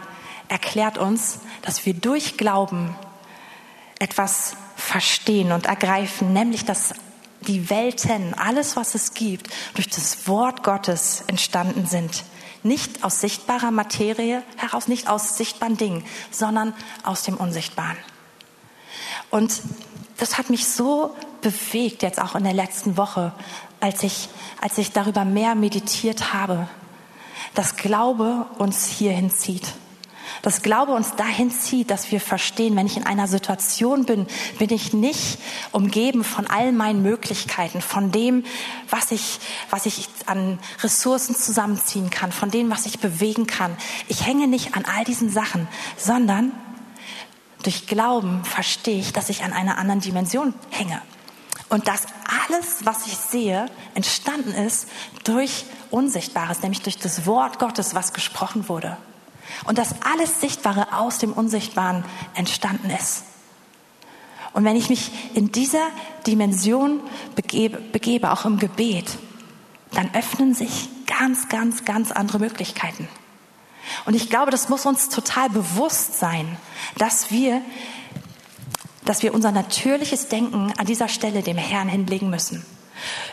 [0.48, 2.96] erklärt uns, dass wir durch Glauben
[4.00, 6.94] etwas verstehen und ergreifen, nämlich dass
[7.41, 12.24] die Welten, alles was es gibt, durch das Wort Gottes entstanden sind.
[12.63, 17.98] Nicht aus sichtbarer Materie heraus, nicht aus sichtbaren Dingen, sondern aus dem Unsichtbaren.
[19.30, 19.62] Und
[20.17, 23.34] das hat mich so bewegt, jetzt auch in der letzten Woche,
[23.82, 24.30] als ich,
[24.62, 26.67] als ich darüber mehr meditiert habe,
[27.54, 29.74] dass Glaube uns hierhin zieht.
[30.41, 34.72] Dass Glaube uns dahin zieht, dass wir verstehen, wenn ich in einer Situation bin, bin
[34.72, 35.38] ich nicht
[35.72, 38.44] umgeben von all meinen Möglichkeiten, von dem,
[38.89, 39.39] was ich,
[39.70, 43.76] was ich an Ressourcen zusammenziehen kann, von dem, was ich bewegen kann.
[44.08, 45.67] Ich hänge nicht an all diesen Sachen,
[45.98, 46.52] sondern
[47.63, 51.02] durch Glauben verstehe ich, dass ich an einer anderen Dimension hänge.
[51.72, 52.06] Und dass
[52.50, 54.90] alles, was ich sehe, entstanden ist
[55.24, 58.98] durch Unsichtbares, nämlich durch das Wort Gottes, was gesprochen wurde.
[59.64, 62.04] Und dass alles Sichtbare aus dem Unsichtbaren
[62.36, 63.24] entstanden ist.
[64.52, 65.88] Und wenn ich mich in dieser
[66.28, 67.00] Dimension
[67.36, 69.18] begebe, begebe, auch im Gebet,
[69.94, 73.08] dann öffnen sich ganz, ganz, ganz andere Möglichkeiten.
[74.06, 76.58] Und ich glaube, das muss uns total bewusst sein,
[76.98, 77.62] dass wir,
[79.06, 82.66] dass wir unser natürliches Denken an dieser Stelle dem Herrn hinlegen müssen.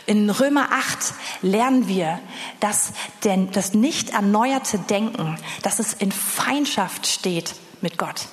[0.05, 2.19] In Römer 8 lernen wir,
[2.59, 8.27] dass denn das nicht erneuerte Denken, dass es in Feindschaft steht mit Gott.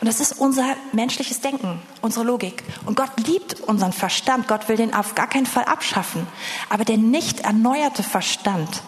[0.00, 2.62] Und das ist unser menschliches Denken, unsere Logik.
[2.86, 4.48] Und Gott liebt unseren Verstand.
[4.48, 6.26] Gott will den auf gar keinen Fall abschaffen.
[6.70, 8.82] Aber der nicht erneuerte Verstand,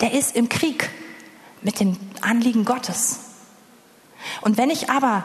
[0.00, 0.90] der ist im Krieg
[1.62, 3.20] mit den Anliegen Gottes.
[4.40, 5.24] Und wenn ich aber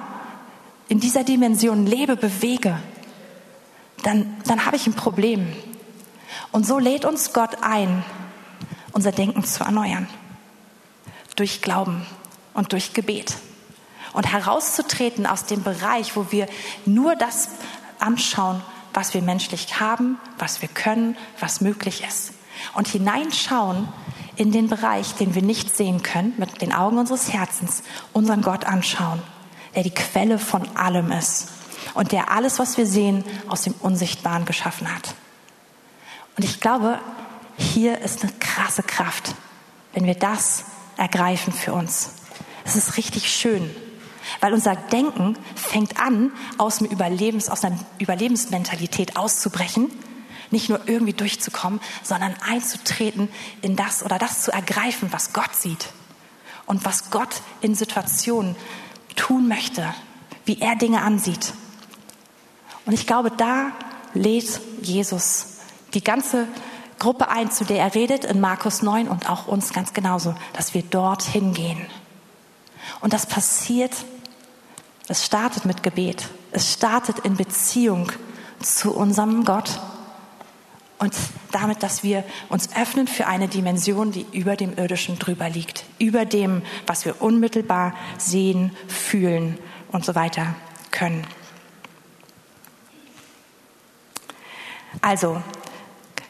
[0.87, 2.79] in dieser Dimension lebe, bewege,
[4.03, 5.51] dann, dann habe ich ein Problem.
[6.51, 8.03] Und so lädt uns Gott ein,
[8.91, 10.07] unser Denken zu erneuern.
[11.35, 12.05] Durch Glauben
[12.53, 13.35] und durch Gebet.
[14.13, 16.47] Und herauszutreten aus dem Bereich, wo wir
[16.85, 17.49] nur das
[17.99, 18.61] anschauen,
[18.93, 22.31] was wir menschlich haben, was wir können, was möglich ist.
[22.75, 23.89] Und hineinschauen
[24.37, 28.65] in den Bereich, den wir nicht sehen können, mit den Augen unseres Herzens, unseren Gott
[28.65, 29.21] anschauen,
[29.75, 31.49] der die Quelle von allem ist
[31.93, 35.15] und der alles, was wir sehen, aus dem Unsichtbaren geschaffen hat.
[36.37, 36.99] Und ich glaube,
[37.57, 39.35] hier ist eine krasse Kraft,
[39.93, 40.65] wenn wir das
[40.97, 42.11] ergreifen für uns.
[42.65, 43.69] Es ist richtig schön,
[44.41, 49.89] weil unser Denken fängt an, aus, dem Überlebens, aus einer Überlebensmentalität auszubrechen,
[50.51, 53.29] nicht nur irgendwie durchzukommen, sondern einzutreten
[53.61, 55.89] in das oder das zu ergreifen, was Gott sieht
[56.65, 58.55] und was Gott in Situationen
[59.15, 59.93] tun möchte,
[60.45, 61.53] wie er Dinge ansieht.
[62.85, 63.71] Und ich glaube, da
[64.13, 65.57] lädt Jesus
[65.93, 66.47] die ganze
[66.99, 70.73] Gruppe ein, zu der er redet in Markus 9 und auch uns ganz genauso, dass
[70.73, 71.85] wir dorthin gehen.
[73.01, 73.93] Und das passiert,
[75.07, 76.29] es startet mit Gebet.
[76.51, 78.11] Es startet in Beziehung
[78.61, 79.79] zu unserem Gott.
[80.97, 81.13] Und
[81.51, 86.25] damit, dass wir uns öffnen für eine Dimension, die über dem Irdischen drüber liegt, über
[86.25, 89.57] dem, was wir unmittelbar sehen, fühlen
[89.91, 90.55] und so weiter
[90.91, 91.27] können.
[95.01, 95.41] Also,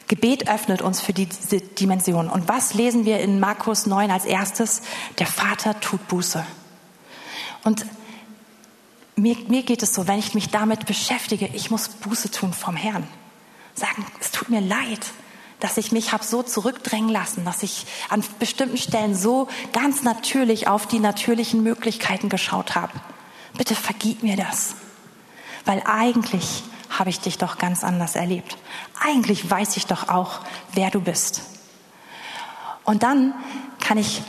[0.08, 2.28] Gebet öffnet uns für diese Dimension.
[2.28, 4.82] Und was lesen wir in Markus 9 als erstes?
[5.18, 6.44] Der Vater tut Buße.
[7.64, 7.86] Und
[9.16, 12.76] mir, mir geht es so, wenn ich mich damit beschäftige, ich muss Buße tun vom
[12.76, 13.06] Herrn.
[13.76, 15.06] Sagen, es tut mir leid,
[15.60, 20.66] dass ich mich habe so zurückdrängen lassen, dass ich an bestimmten Stellen so ganz natürlich
[20.66, 22.92] auf die natürlichen Möglichkeiten geschaut habe.
[23.56, 24.76] Bitte vergib mir das.
[25.64, 28.56] Weil eigentlich habe ich dich doch ganz anders erlebt.
[29.00, 30.40] Eigentlich weiß ich doch auch,
[30.72, 31.42] wer du bist.
[32.84, 33.34] Und dann
[33.80, 34.22] kann ich,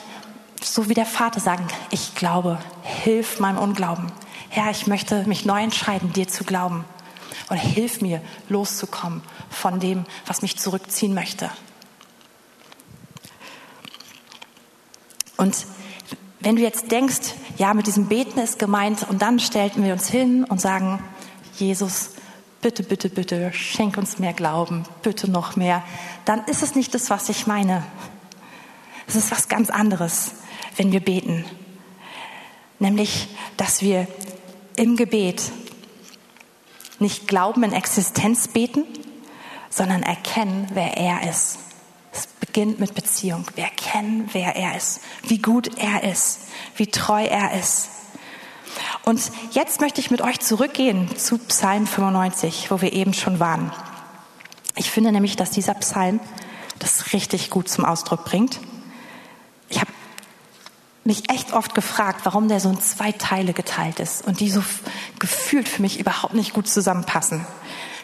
[0.61, 4.11] so wie der Vater, sagen, ich glaube, hilf meinem Unglauben.
[4.49, 6.85] Herr, ich möchte mich neu entscheiden, dir zu glauben.
[7.49, 11.49] Und hilf mir, loszukommen von dem, was mich zurückziehen möchte.
[15.37, 15.65] Und
[16.39, 20.07] wenn du jetzt denkst, ja, mit diesem Beten ist gemeint, und dann stellten wir uns
[20.07, 21.01] hin und sagen,
[21.57, 22.11] Jesus,
[22.61, 25.83] bitte, bitte, bitte, schenk uns mehr Glauben, bitte noch mehr,
[26.25, 27.83] dann ist es nicht das, was ich meine.
[29.07, 30.31] Es ist was ganz anderes,
[30.75, 31.45] wenn wir beten.
[32.79, 34.07] Nämlich, dass wir
[34.75, 35.51] im Gebet
[36.99, 38.83] nicht Glauben in Existenz beten,
[39.69, 41.59] sondern erkennen, wer er ist.
[42.11, 43.45] Es beginnt mit Beziehung.
[43.55, 47.89] Wir erkennen, wer er ist, wie gut er ist, wie treu er ist.
[49.03, 53.71] Und jetzt möchte ich mit euch zurückgehen zu Psalm 95, wo wir eben schon waren.
[54.75, 56.19] Ich finde nämlich, dass dieser Psalm
[56.79, 58.59] das richtig gut zum Ausdruck bringt.
[59.69, 59.91] Ich habe
[61.03, 64.61] mich echt oft gefragt, warum der so in zwei Teile geteilt ist und die so
[65.47, 67.47] gefühlt für mich überhaupt nicht gut zusammenpassen.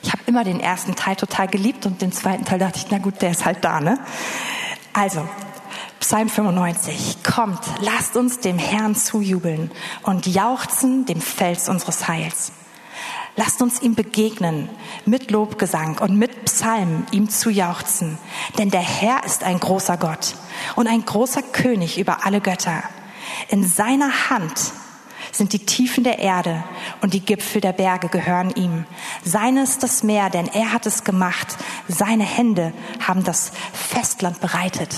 [0.01, 2.99] Ich habe immer den ersten Teil total geliebt und den zweiten Teil dachte ich, na
[2.99, 3.99] gut, der ist halt da, ne?
[4.93, 5.27] Also,
[5.99, 7.17] Psalm 95.
[7.21, 9.71] Kommt, lasst uns dem Herrn zujubeln
[10.03, 12.53] und jauchzen dem Fels unseres Heils.
[13.35, 14.69] Lasst uns ihm begegnen
[15.05, 18.17] mit Lobgesang und mit Psalmen ihm zu jauchzen.
[18.57, 20.35] Denn der Herr ist ein großer Gott
[20.77, 22.83] und ein großer König über alle Götter.
[23.49, 24.71] In seiner Hand
[25.33, 26.63] sind die Tiefen der Erde
[27.01, 28.85] und die Gipfel der Berge gehören ihm.
[29.23, 31.57] Seine ist das Meer, denn er hat es gemacht.
[31.87, 32.71] Seine Hände
[33.05, 34.95] haben das Festland bereitet.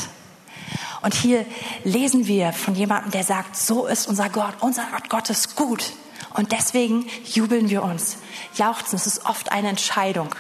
[1.02, 1.46] Und hier
[1.84, 5.94] lesen wir von jemandem, der sagt, so ist unser Gott, unser Gott, Gott ist gut.
[6.34, 8.18] Und deswegen jubeln wir uns.
[8.56, 10.36] Jauchzen, es ist oft eine Entscheidung.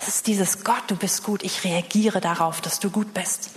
[0.00, 3.50] Es ist dieses Gott, du bist gut, ich reagiere darauf, dass du gut bist.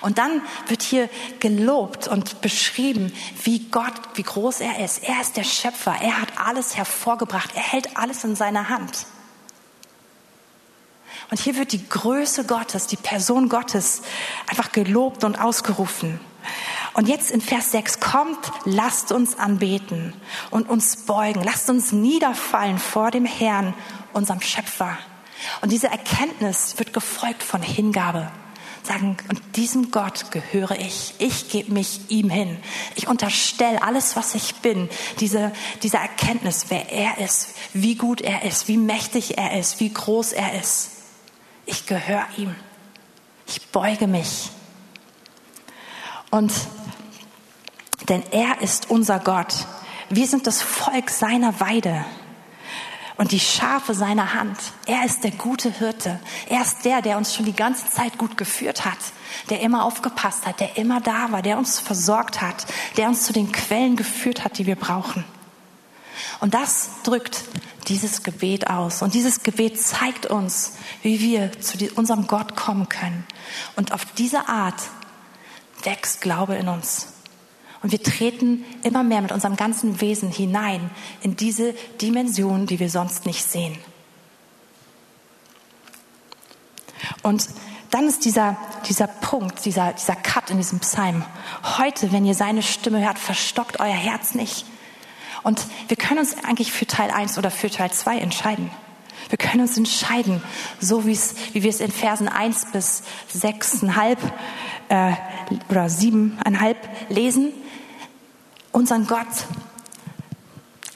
[0.00, 1.08] Und dann wird hier
[1.40, 5.02] gelobt und beschrieben, wie Gott, wie groß er ist.
[5.02, 9.06] Er ist der Schöpfer, er hat alles hervorgebracht, er hält alles in seiner Hand.
[11.30, 14.02] Und hier wird die Größe Gottes, die Person Gottes
[14.48, 16.20] einfach gelobt und ausgerufen.
[16.94, 20.12] Und jetzt in Vers 6 kommt, lasst uns anbeten
[20.50, 23.72] und uns beugen, lasst uns niederfallen vor dem Herrn,
[24.12, 24.98] unserem Schöpfer.
[25.60, 28.30] Und diese Erkenntnis wird gefolgt von Hingabe.
[28.82, 31.14] Sagen, und diesem Gott gehöre ich.
[31.18, 32.58] Ich gebe mich ihm hin.
[32.96, 34.88] Ich unterstelle alles, was ich bin,
[35.20, 35.52] diese,
[35.84, 40.32] diese Erkenntnis, wer er ist, wie gut er ist, wie mächtig er ist, wie groß
[40.32, 40.90] er ist.
[41.64, 42.56] Ich gehöre ihm.
[43.46, 44.50] Ich beuge mich.
[46.30, 46.52] Und
[48.08, 49.66] denn er ist unser Gott.
[50.08, 52.04] Wir sind das Volk seiner Weide
[53.16, 54.58] und die Schafe seiner Hand.
[54.86, 56.18] Er ist der gute Hirte.
[56.48, 58.98] Er ist der, der uns schon die ganze Zeit gut geführt hat,
[59.50, 63.32] der immer aufgepasst hat, der immer da war, der uns versorgt hat, der uns zu
[63.32, 65.24] den Quellen geführt hat, die wir brauchen.
[66.40, 67.44] Und das drückt
[67.88, 69.02] dieses Gebet aus.
[69.02, 73.26] Und dieses Gebet zeigt uns, wie wir zu unserem Gott kommen können.
[73.76, 74.80] Und auf diese Art
[75.82, 77.08] wächst Glaube in uns.
[77.82, 80.90] Und wir treten immer mehr mit unserem ganzen Wesen hinein
[81.22, 83.76] in diese Dimension, die wir sonst nicht sehen.
[87.22, 87.48] Und
[87.90, 88.56] dann ist dieser,
[88.88, 91.24] dieser Punkt, dieser, dieser Cut in diesem Psalm.
[91.78, 94.64] Heute, wenn ihr seine Stimme hört, verstockt euer Herz nicht.
[95.42, 98.70] Und wir können uns eigentlich für Teil 1 oder für Teil 2 entscheiden.
[99.28, 100.42] Wir können uns entscheiden,
[100.80, 101.18] so wie,
[101.52, 103.02] wir es in Versen 1 bis
[103.34, 104.16] 6,5
[104.88, 105.12] äh,
[105.68, 106.76] oder 7,5
[107.08, 107.52] lesen,
[108.72, 109.46] unseren Gott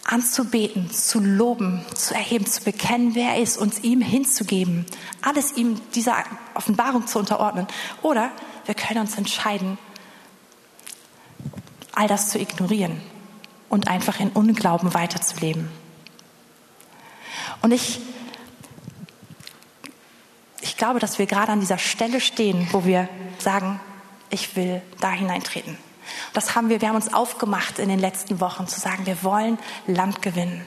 [0.04, 4.86] anzubeten, zu loben, zu erheben, zu bekennen, wer er ist, uns ihm hinzugeben,
[5.20, 6.24] alles ihm dieser
[6.54, 7.66] Offenbarung zu unterordnen.
[8.02, 8.30] Oder
[8.66, 9.78] wir können uns entscheiden,
[11.92, 13.00] all das zu ignorieren
[13.68, 15.68] und einfach in Unglauben weiterzuleben.
[17.62, 18.00] Und ich,
[20.60, 23.08] ich glaube, dass wir gerade an dieser Stelle stehen, wo wir
[23.38, 23.80] sagen,
[24.30, 25.78] ich will da hineintreten.
[26.32, 29.58] Das haben wir, wir haben uns aufgemacht in den letzten Wochen zu sagen, wir wollen
[29.86, 30.64] Land gewinnen.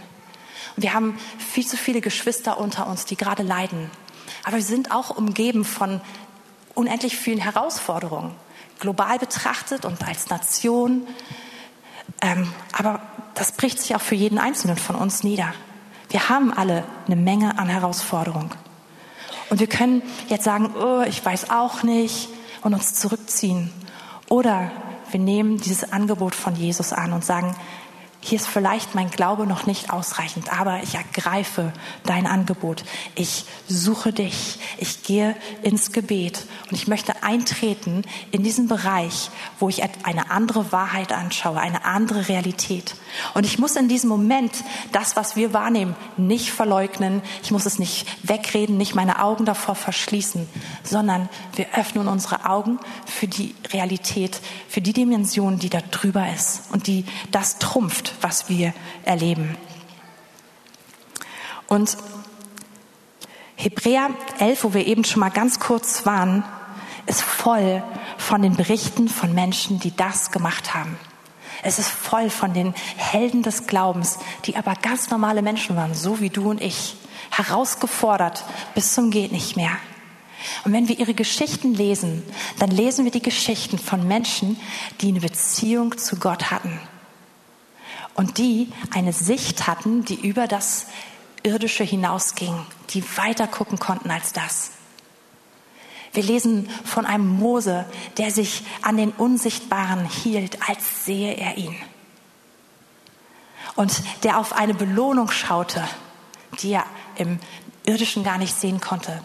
[0.75, 3.89] Und wir haben viel zu viele Geschwister unter uns, die gerade leiden.
[4.43, 6.01] Aber wir sind auch umgeben von
[6.75, 8.33] unendlich vielen Herausforderungen,
[8.79, 11.07] global betrachtet und als Nation.
[12.21, 13.01] Ähm, aber
[13.33, 15.53] das bricht sich auch für jeden Einzelnen von uns nieder.
[16.09, 18.51] Wir haben alle eine Menge an Herausforderungen.
[19.49, 22.29] Und wir können jetzt sagen, oh, ich weiß auch nicht
[22.61, 23.71] und uns zurückziehen.
[24.27, 24.71] Oder
[25.11, 27.55] wir nehmen dieses Angebot von Jesus an und sagen,
[28.21, 31.71] hier ist vielleicht mein Glaube noch nicht ausreichend, aber ich ergreife
[32.03, 32.83] dein Angebot.
[33.15, 34.59] Ich suche dich.
[34.77, 40.71] Ich gehe ins Gebet und ich möchte eintreten in diesen Bereich, wo ich eine andere
[40.73, 42.95] Wahrheit anschaue, eine andere Realität.
[43.35, 44.51] Und ich muss in diesem Moment
[44.91, 47.21] das, was wir wahrnehmen, nicht verleugnen.
[47.41, 50.47] Ich muss es nicht wegreden, nicht meine Augen davor verschließen,
[50.83, 56.63] sondern wir öffnen unsere Augen für die Realität, für die Dimension, die da drüber ist
[56.71, 59.55] und die das trumpft was wir erleben.
[61.67, 61.97] Und
[63.55, 66.43] Hebräer 11, wo wir eben schon mal ganz kurz waren,
[67.07, 67.83] ist voll
[68.17, 70.97] von den Berichten von Menschen, die das gemacht haben.
[71.61, 76.21] Es ist voll von den Helden des Glaubens, die aber ganz normale Menschen waren, so
[76.21, 76.95] wie du und ich,
[77.31, 78.45] herausgefordert
[78.75, 79.71] bis zum geht nicht mehr.
[80.63, 82.23] Und wenn wir ihre Geschichten lesen,
[82.59, 84.57] dann lesen wir die Geschichten von Menschen,
[85.01, 86.79] die eine Beziehung zu Gott hatten
[88.15, 90.87] und die eine Sicht hatten, die über das
[91.43, 94.71] Irdische hinausging, die weiter gucken konnten als das.
[96.13, 97.85] Wir lesen von einem Mose,
[98.17, 101.75] der sich an den Unsichtbaren hielt, als sehe er ihn.
[103.75, 105.83] Und der auf eine Belohnung schaute,
[106.61, 106.85] die er
[107.15, 107.39] im
[107.85, 109.21] Irdischen gar nicht sehen konnte.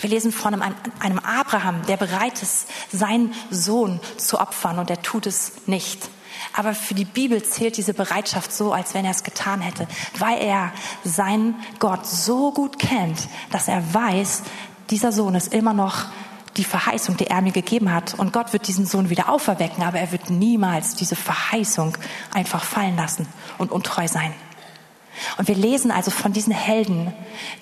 [0.00, 5.02] Wir lesen von einem, einem Abraham, der bereit ist, seinen Sohn zu opfern und er
[5.02, 6.08] tut es nicht.
[6.56, 9.88] Aber für die Bibel zählt diese Bereitschaft so, als wenn er es getan hätte,
[10.18, 14.44] weil er seinen Gott so gut kennt, dass er weiß,
[14.90, 16.06] dieser Sohn ist immer noch
[16.56, 18.14] die Verheißung, die er mir gegeben hat.
[18.14, 21.98] Und Gott wird diesen Sohn wieder auferwecken, aber er wird niemals diese Verheißung
[22.32, 23.26] einfach fallen lassen
[23.58, 24.32] und untreu sein.
[25.38, 27.12] Und wir lesen also von diesen Helden,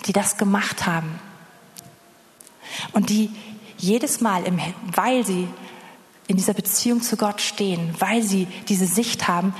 [0.05, 1.19] die das gemacht haben.
[2.91, 3.31] Und die
[3.77, 4.43] jedes Mal,
[4.95, 5.47] weil sie
[6.27, 9.53] in dieser Beziehung zu Gott stehen, weil sie diese Sicht haben,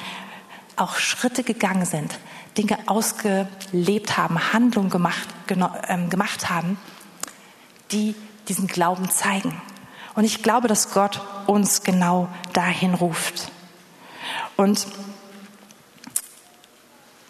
[0.75, 2.17] auch Schritte gegangen sind,
[2.57, 6.77] Dinge ausgelebt haben, Handlungen gemacht, äh, gemacht haben,
[7.91, 8.15] die
[8.47, 9.61] diesen Glauben zeigen.
[10.15, 13.51] Und ich glaube, dass Gott uns genau dahin ruft.
[14.55, 14.87] Und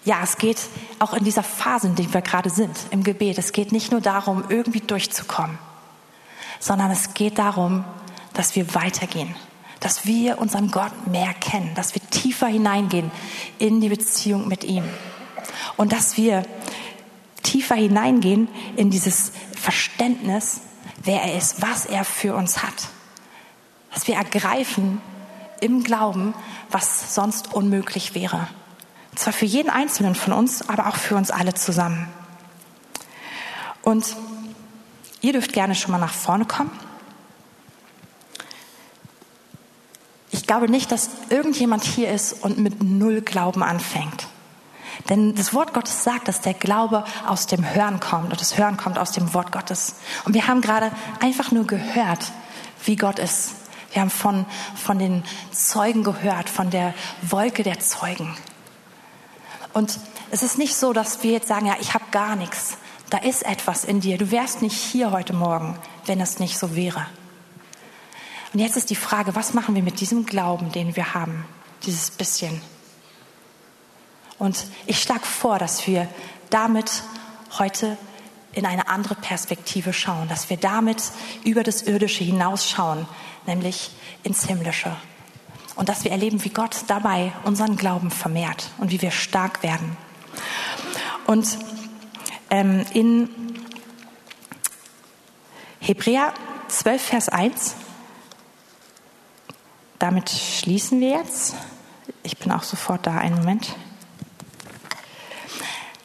[0.06, 0.58] ja, es geht
[1.00, 3.38] auch in dieser Phase, in der wir gerade sind, im Gebet.
[3.38, 5.58] Es geht nicht nur darum, irgendwie durchzukommen,
[6.60, 7.86] sondern es geht darum,
[8.34, 9.36] dass wir weitergehen,
[9.80, 13.12] dass wir unseren Gott mehr kennen, dass wir tiefer hineingehen
[13.60, 14.86] in die Beziehung mit ihm
[15.78, 16.44] und dass wir
[17.44, 20.62] tiefer hineingehen in dieses Verständnis,
[21.04, 22.88] wer er ist, was er für uns hat.
[23.94, 25.02] Dass wir ergreifen
[25.60, 26.34] im Glauben,
[26.72, 28.48] was sonst unmöglich wäre.
[29.16, 32.08] Zwar für jeden Einzelnen von uns, aber auch für uns alle zusammen.
[33.84, 34.16] Und
[35.22, 36.72] ihr dürft gerne schon mal nach vorne kommen.
[40.44, 44.28] Ich glaube nicht, dass irgendjemand hier ist und mit null Glauben anfängt.
[45.08, 48.76] Denn das Wort Gottes sagt, dass der Glaube aus dem Hören kommt und das Hören
[48.76, 49.96] kommt aus dem Wort Gottes.
[50.26, 50.92] Und wir haben gerade
[51.22, 52.34] einfach nur gehört,
[52.84, 53.52] wie Gott ist.
[53.94, 55.24] Wir haben von, von den
[55.54, 58.36] Zeugen gehört, von der Wolke der Zeugen.
[59.72, 59.98] Und
[60.30, 62.76] es ist nicht so, dass wir jetzt sagen, ja, ich habe gar nichts.
[63.10, 64.18] Da ist etwas in dir.
[64.18, 67.06] Du wärst nicht hier heute Morgen, wenn es nicht so wäre.
[68.54, 71.44] Und jetzt ist die Frage, was machen wir mit diesem Glauben, den wir haben,
[71.86, 72.62] dieses bisschen?
[74.38, 76.08] Und ich schlage vor, dass wir
[76.52, 77.04] damit
[77.58, 77.98] heute
[78.52, 81.02] in eine andere Perspektive schauen, dass wir damit
[81.44, 83.08] über das Irdische hinausschauen,
[83.48, 83.90] nämlich
[84.22, 84.96] ins Himmlische.
[85.76, 89.98] Und dass wir erleben, wie Gott dabei unseren Glauben vermehrt und wie wir stark werden.
[91.26, 91.58] Und
[92.52, 93.30] ähm, in
[95.80, 96.36] Hebräer
[96.68, 97.76] 12, Vers 1
[100.04, 101.56] damit schließen wir jetzt.
[102.24, 103.74] Ich bin auch sofort da, einen Moment.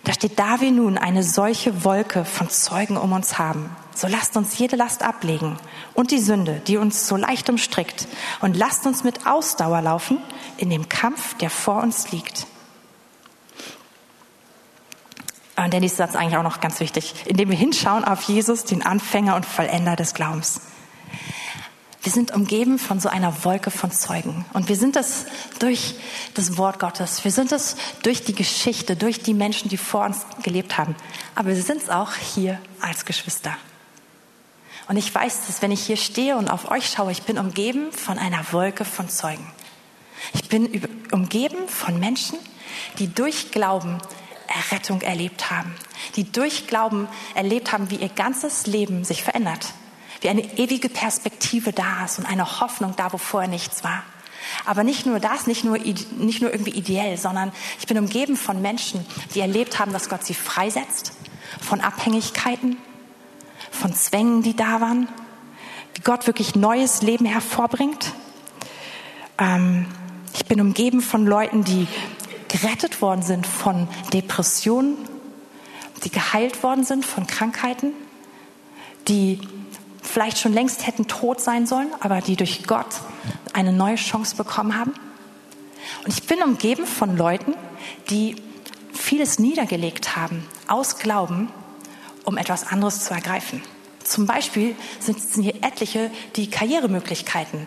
[0.04, 4.36] Da steht, da wir nun eine solche Wolke von Zeugen um uns haben, so lasst
[4.36, 5.56] uns jede Last ablegen
[5.94, 8.06] und die Sünde, die uns so leicht umstrickt,
[8.40, 10.18] und lasst uns mit Ausdauer laufen
[10.58, 12.46] in dem Kampf, der vor uns liegt.
[15.56, 18.62] Und der nächste Satz ist eigentlich auch noch ganz wichtig, indem wir hinschauen auf Jesus,
[18.62, 20.60] den Anfänger und Vollender des Glaubens.
[22.02, 24.44] Wir sind umgeben von so einer Wolke von Zeugen.
[24.52, 25.26] Und wir sind es
[25.58, 25.96] durch
[26.34, 27.24] das Wort Gottes.
[27.24, 30.94] Wir sind es durch die Geschichte, durch die Menschen, die vor uns gelebt haben.
[31.34, 33.56] Aber wir sind es auch hier als Geschwister.
[34.86, 37.92] Und ich weiß, dass wenn ich hier stehe und auf euch schaue, ich bin umgeben
[37.92, 39.46] von einer Wolke von Zeugen.
[40.34, 42.38] Ich bin umgeben von Menschen,
[42.98, 43.98] die durch Glauben
[44.46, 45.74] Errettung erlebt haben,
[46.16, 49.74] die durch Glauben erlebt haben, wie ihr ganzes Leben sich verändert
[50.20, 54.02] wie eine ewige Perspektive da ist und eine Hoffnung da, wo vorher nichts war.
[54.64, 58.62] Aber nicht nur das, nicht nur, nicht nur irgendwie ideell, sondern ich bin umgeben von
[58.62, 59.04] Menschen,
[59.34, 61.12] die erlebt haben, dass Gott sie freisetzt
[61.60, 62.76] von Abhängigkeiten,
[63.70, 65.08] von Zwängen, die da waren,
[65.94, 68.12] wie Gott wirklich neues Leben hervorbringt.
[69.38, 69.86] Ähm,
[70.34, 71.86] ich bin umgeben von Leuten, die
[72.48, 74.96] gerettet worden sind von Depressionen,
[76.04, 77.92] die geheilt worden sind von Krankheiten,
[79.08, 79.40] die
[80.08, 82.86] vielleicht schon längst hätten tot sein sollen, aber die durch Gott
[83.52, 84.94] eine neue Chance bekommen haben.
[86.04, 87.54] Und ich bin umgeben von Leuten,
[88.10, 88.36] die
[88.92, 91.50] vieles niedergelegt haben aus Glauben,
[92.24, 93.62] um etwas anderes zu ergreifen.
[94.02, 97.66] Zum Beispiel sind hier etliche, die Karrieremöglichkeiten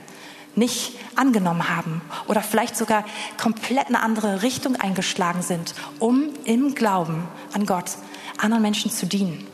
[0.55, 3.05] nicht angenommen haben oder vielleicht sogar
[3.41, 7.91] komplett eine andere Richtung eingeschlagen sind, um im Glauben an Gott
[8.37, 9.47] anderen Menschen zu dienen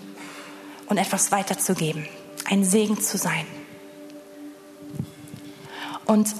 [0.87, 2.07] und etwas weiterzugeben
[2.49, 3.45] ein Segen zu sein.
[6.05, 6.33] Und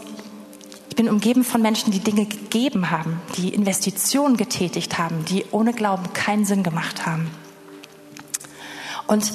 [0.89, 5.73] ich bin umgeben von Menschen, die Dinge gegeben haben, die Investitionen getätigt haben, die ohne
[5.73, 7.29] Glauben keinen Sinn gemacht haben.
[9.05, 9.33] Und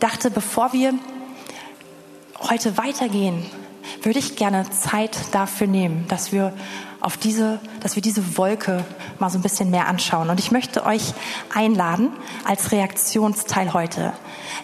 [0.00, 0.94] dachte, bevor wir
[2.38, 3.44] heute weitergehen,
[4.02, 6.52] würde ich gerne Zeit dafür nehmen, dass wir
[7.02, 8.84] auf diese, dass wir diese Wolke
[9.18, 10.30] mal so ein bisschen mehr anschauen.
[10.30, 11.14] Und ich möchte euch
[11.52, 12.10] einladen
[12.44, 14.12] als Reaktionsteil heute,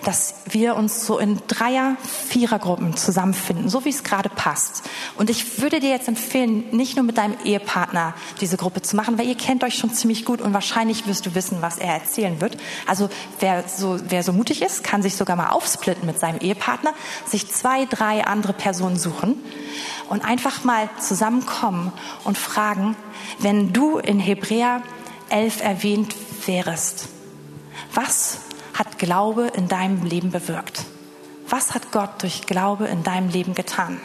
[0.04, 1.96] dass wir uns so in Dreier-,
[2.28, 4.82] Vierergruppen zusammenfinden, so wie es gerade passt.
[5.16, 9.18] Und ich würde dir jetzt empfehlen, nicht nur mit deinem Ehepartner diese Gruppe zu machen,
[9.18, 12.40] weil ihr kennt euch schon ziemlich gut und wahrscheinlich wirst du wissen, was er erzählen
[12.40, 12.56] wird.
[12.86, 13.10] Also
[13.40, 16.92] wer so, wer so mutig ist, kann sich sogar mal aufsplitten mit seinem Ehepartner,
[17.26, 19.36] sich zwei, drei andere Personen suchen
[20.08, 21.92] und einfach mal zusammenkommen
[22.24, 22.96] und fragen,
[23.38, 24.82] wenn du in Hebräer
[25.30, 26.14] 11 erwähnt
[26.46, 27.08] wärest,
[27.94, 28.40] was
[28.74, 30.84] hat Glaube in deinem Leben bewirkt?
[31.48, 34.00] Was hat Gott durch Glaube in deinem Leben getan?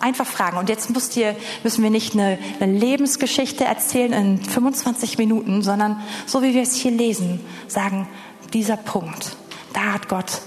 [0.00, 0.58] Einfach fragen.
[0.58, 1.34] Und jetzt ihr,
[1.64, 6.74] müssen wir nicht eine, eine Lebensgeschichte erzählen in 25 Minuten, sondern so wie wir es
[6.74, 8.06] hier lesen, sagen,
[8.52, 9.36] dieser Punkt,
[9.72, 10.40] da hat Gott,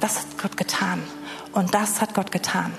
[0.00, 1.02] das hat Gott getan.
[1.52, 2.72] Und das hat Gott getan.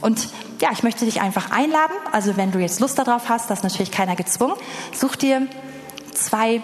[0.00, 0.28] Und
[0.60, 1.94] ja, ich möchte dich einfach einladen.
[2.12, 4.54] Also wenn du jetzt Lust darauf hast, das ist natürlich keiner gezwungen.
[4.92, 5.46] Such dir
[6.14, 6.62] zwei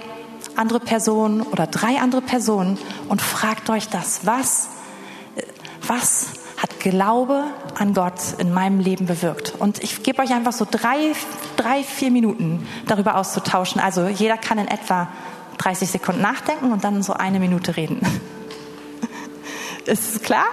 [0.57, 2.79] andere Personen oder drei andere Personen
[3.09, 4.21] und fragt euch das.
[4.25, 4.69] Was,
[5.87, 6.27] was
[6.57, 7.45] hat Glaube
[7.79, 9.55] an Gott in meinem Leben bewirkt?
[9.59, 11.13] Und ich gebe euch einfach so drei,
[11.57, 13.81] drei, vier Minuten darüber auszutauschen.
[13.81, 15.09] Also jeder kann in etwa
[15.59, 18.01] 30 Sekunden nachdenken und dann so eine Minute reden.
[19.87, 20.47] Ist es klar?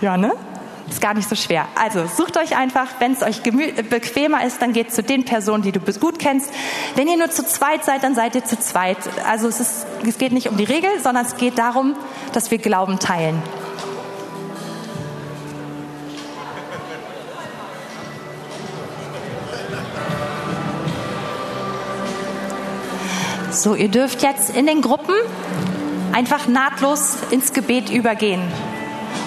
[0.00, 0.32] Ja, ne?
[0.90, 1.66] Ist gar nicht so schwer.
[1.74, 5.72] Also sucht euch einfach, wenn es euch bequemer ist, dann geht zu den Personen, die
[5.72, 6.50] du gut kennst.
[6.94, 8.98] Wenn ihr nur zu zweit seid, dann seid ihr zu zweit.
[9.26, 11.94] Also es, ist, es geht nicht um die Regel, sondern es geht darum,
[12.32, 13.42] dass wir Glauben teilen.
[23.50, 25.14] So, ihr dürft jetzt in den Gruppen
[26.12, 28.42] einfach nahtlos ins Gebet übergehen.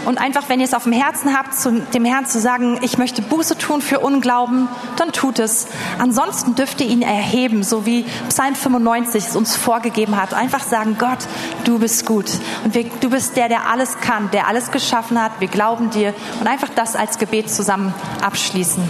[0.06, 1.54] Und einfach, wenn ihr es auf dem Herzen habt,
[1.94, 5.68] dem Herrn zu sagen, ich möchte Buße tun für Unglauben, dann tut es.
[6.00, 10.34] Ansonsten dürft ihr ihn erheben, so wie Psalm 95 es uns vorgegeben hat.
[10.34, 11.20] Einfach sagen, Gott,
[11.66, 12.26] du bist gut.
[12.64, 15.34] Und wir, du bist der, der alles kann, der alles geschaffen hat.
[15.40, 16.14] Wir glauben dir.
[16.40, 18.84] Und einfach das als Gebet zusammen abschließen.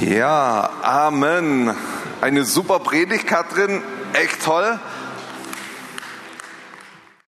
[0.00, 1.74] Ja, Amen.
[2.20, 3.82] Eine super Predigt, Katrin.
[4.12, 4.78] Echt toll.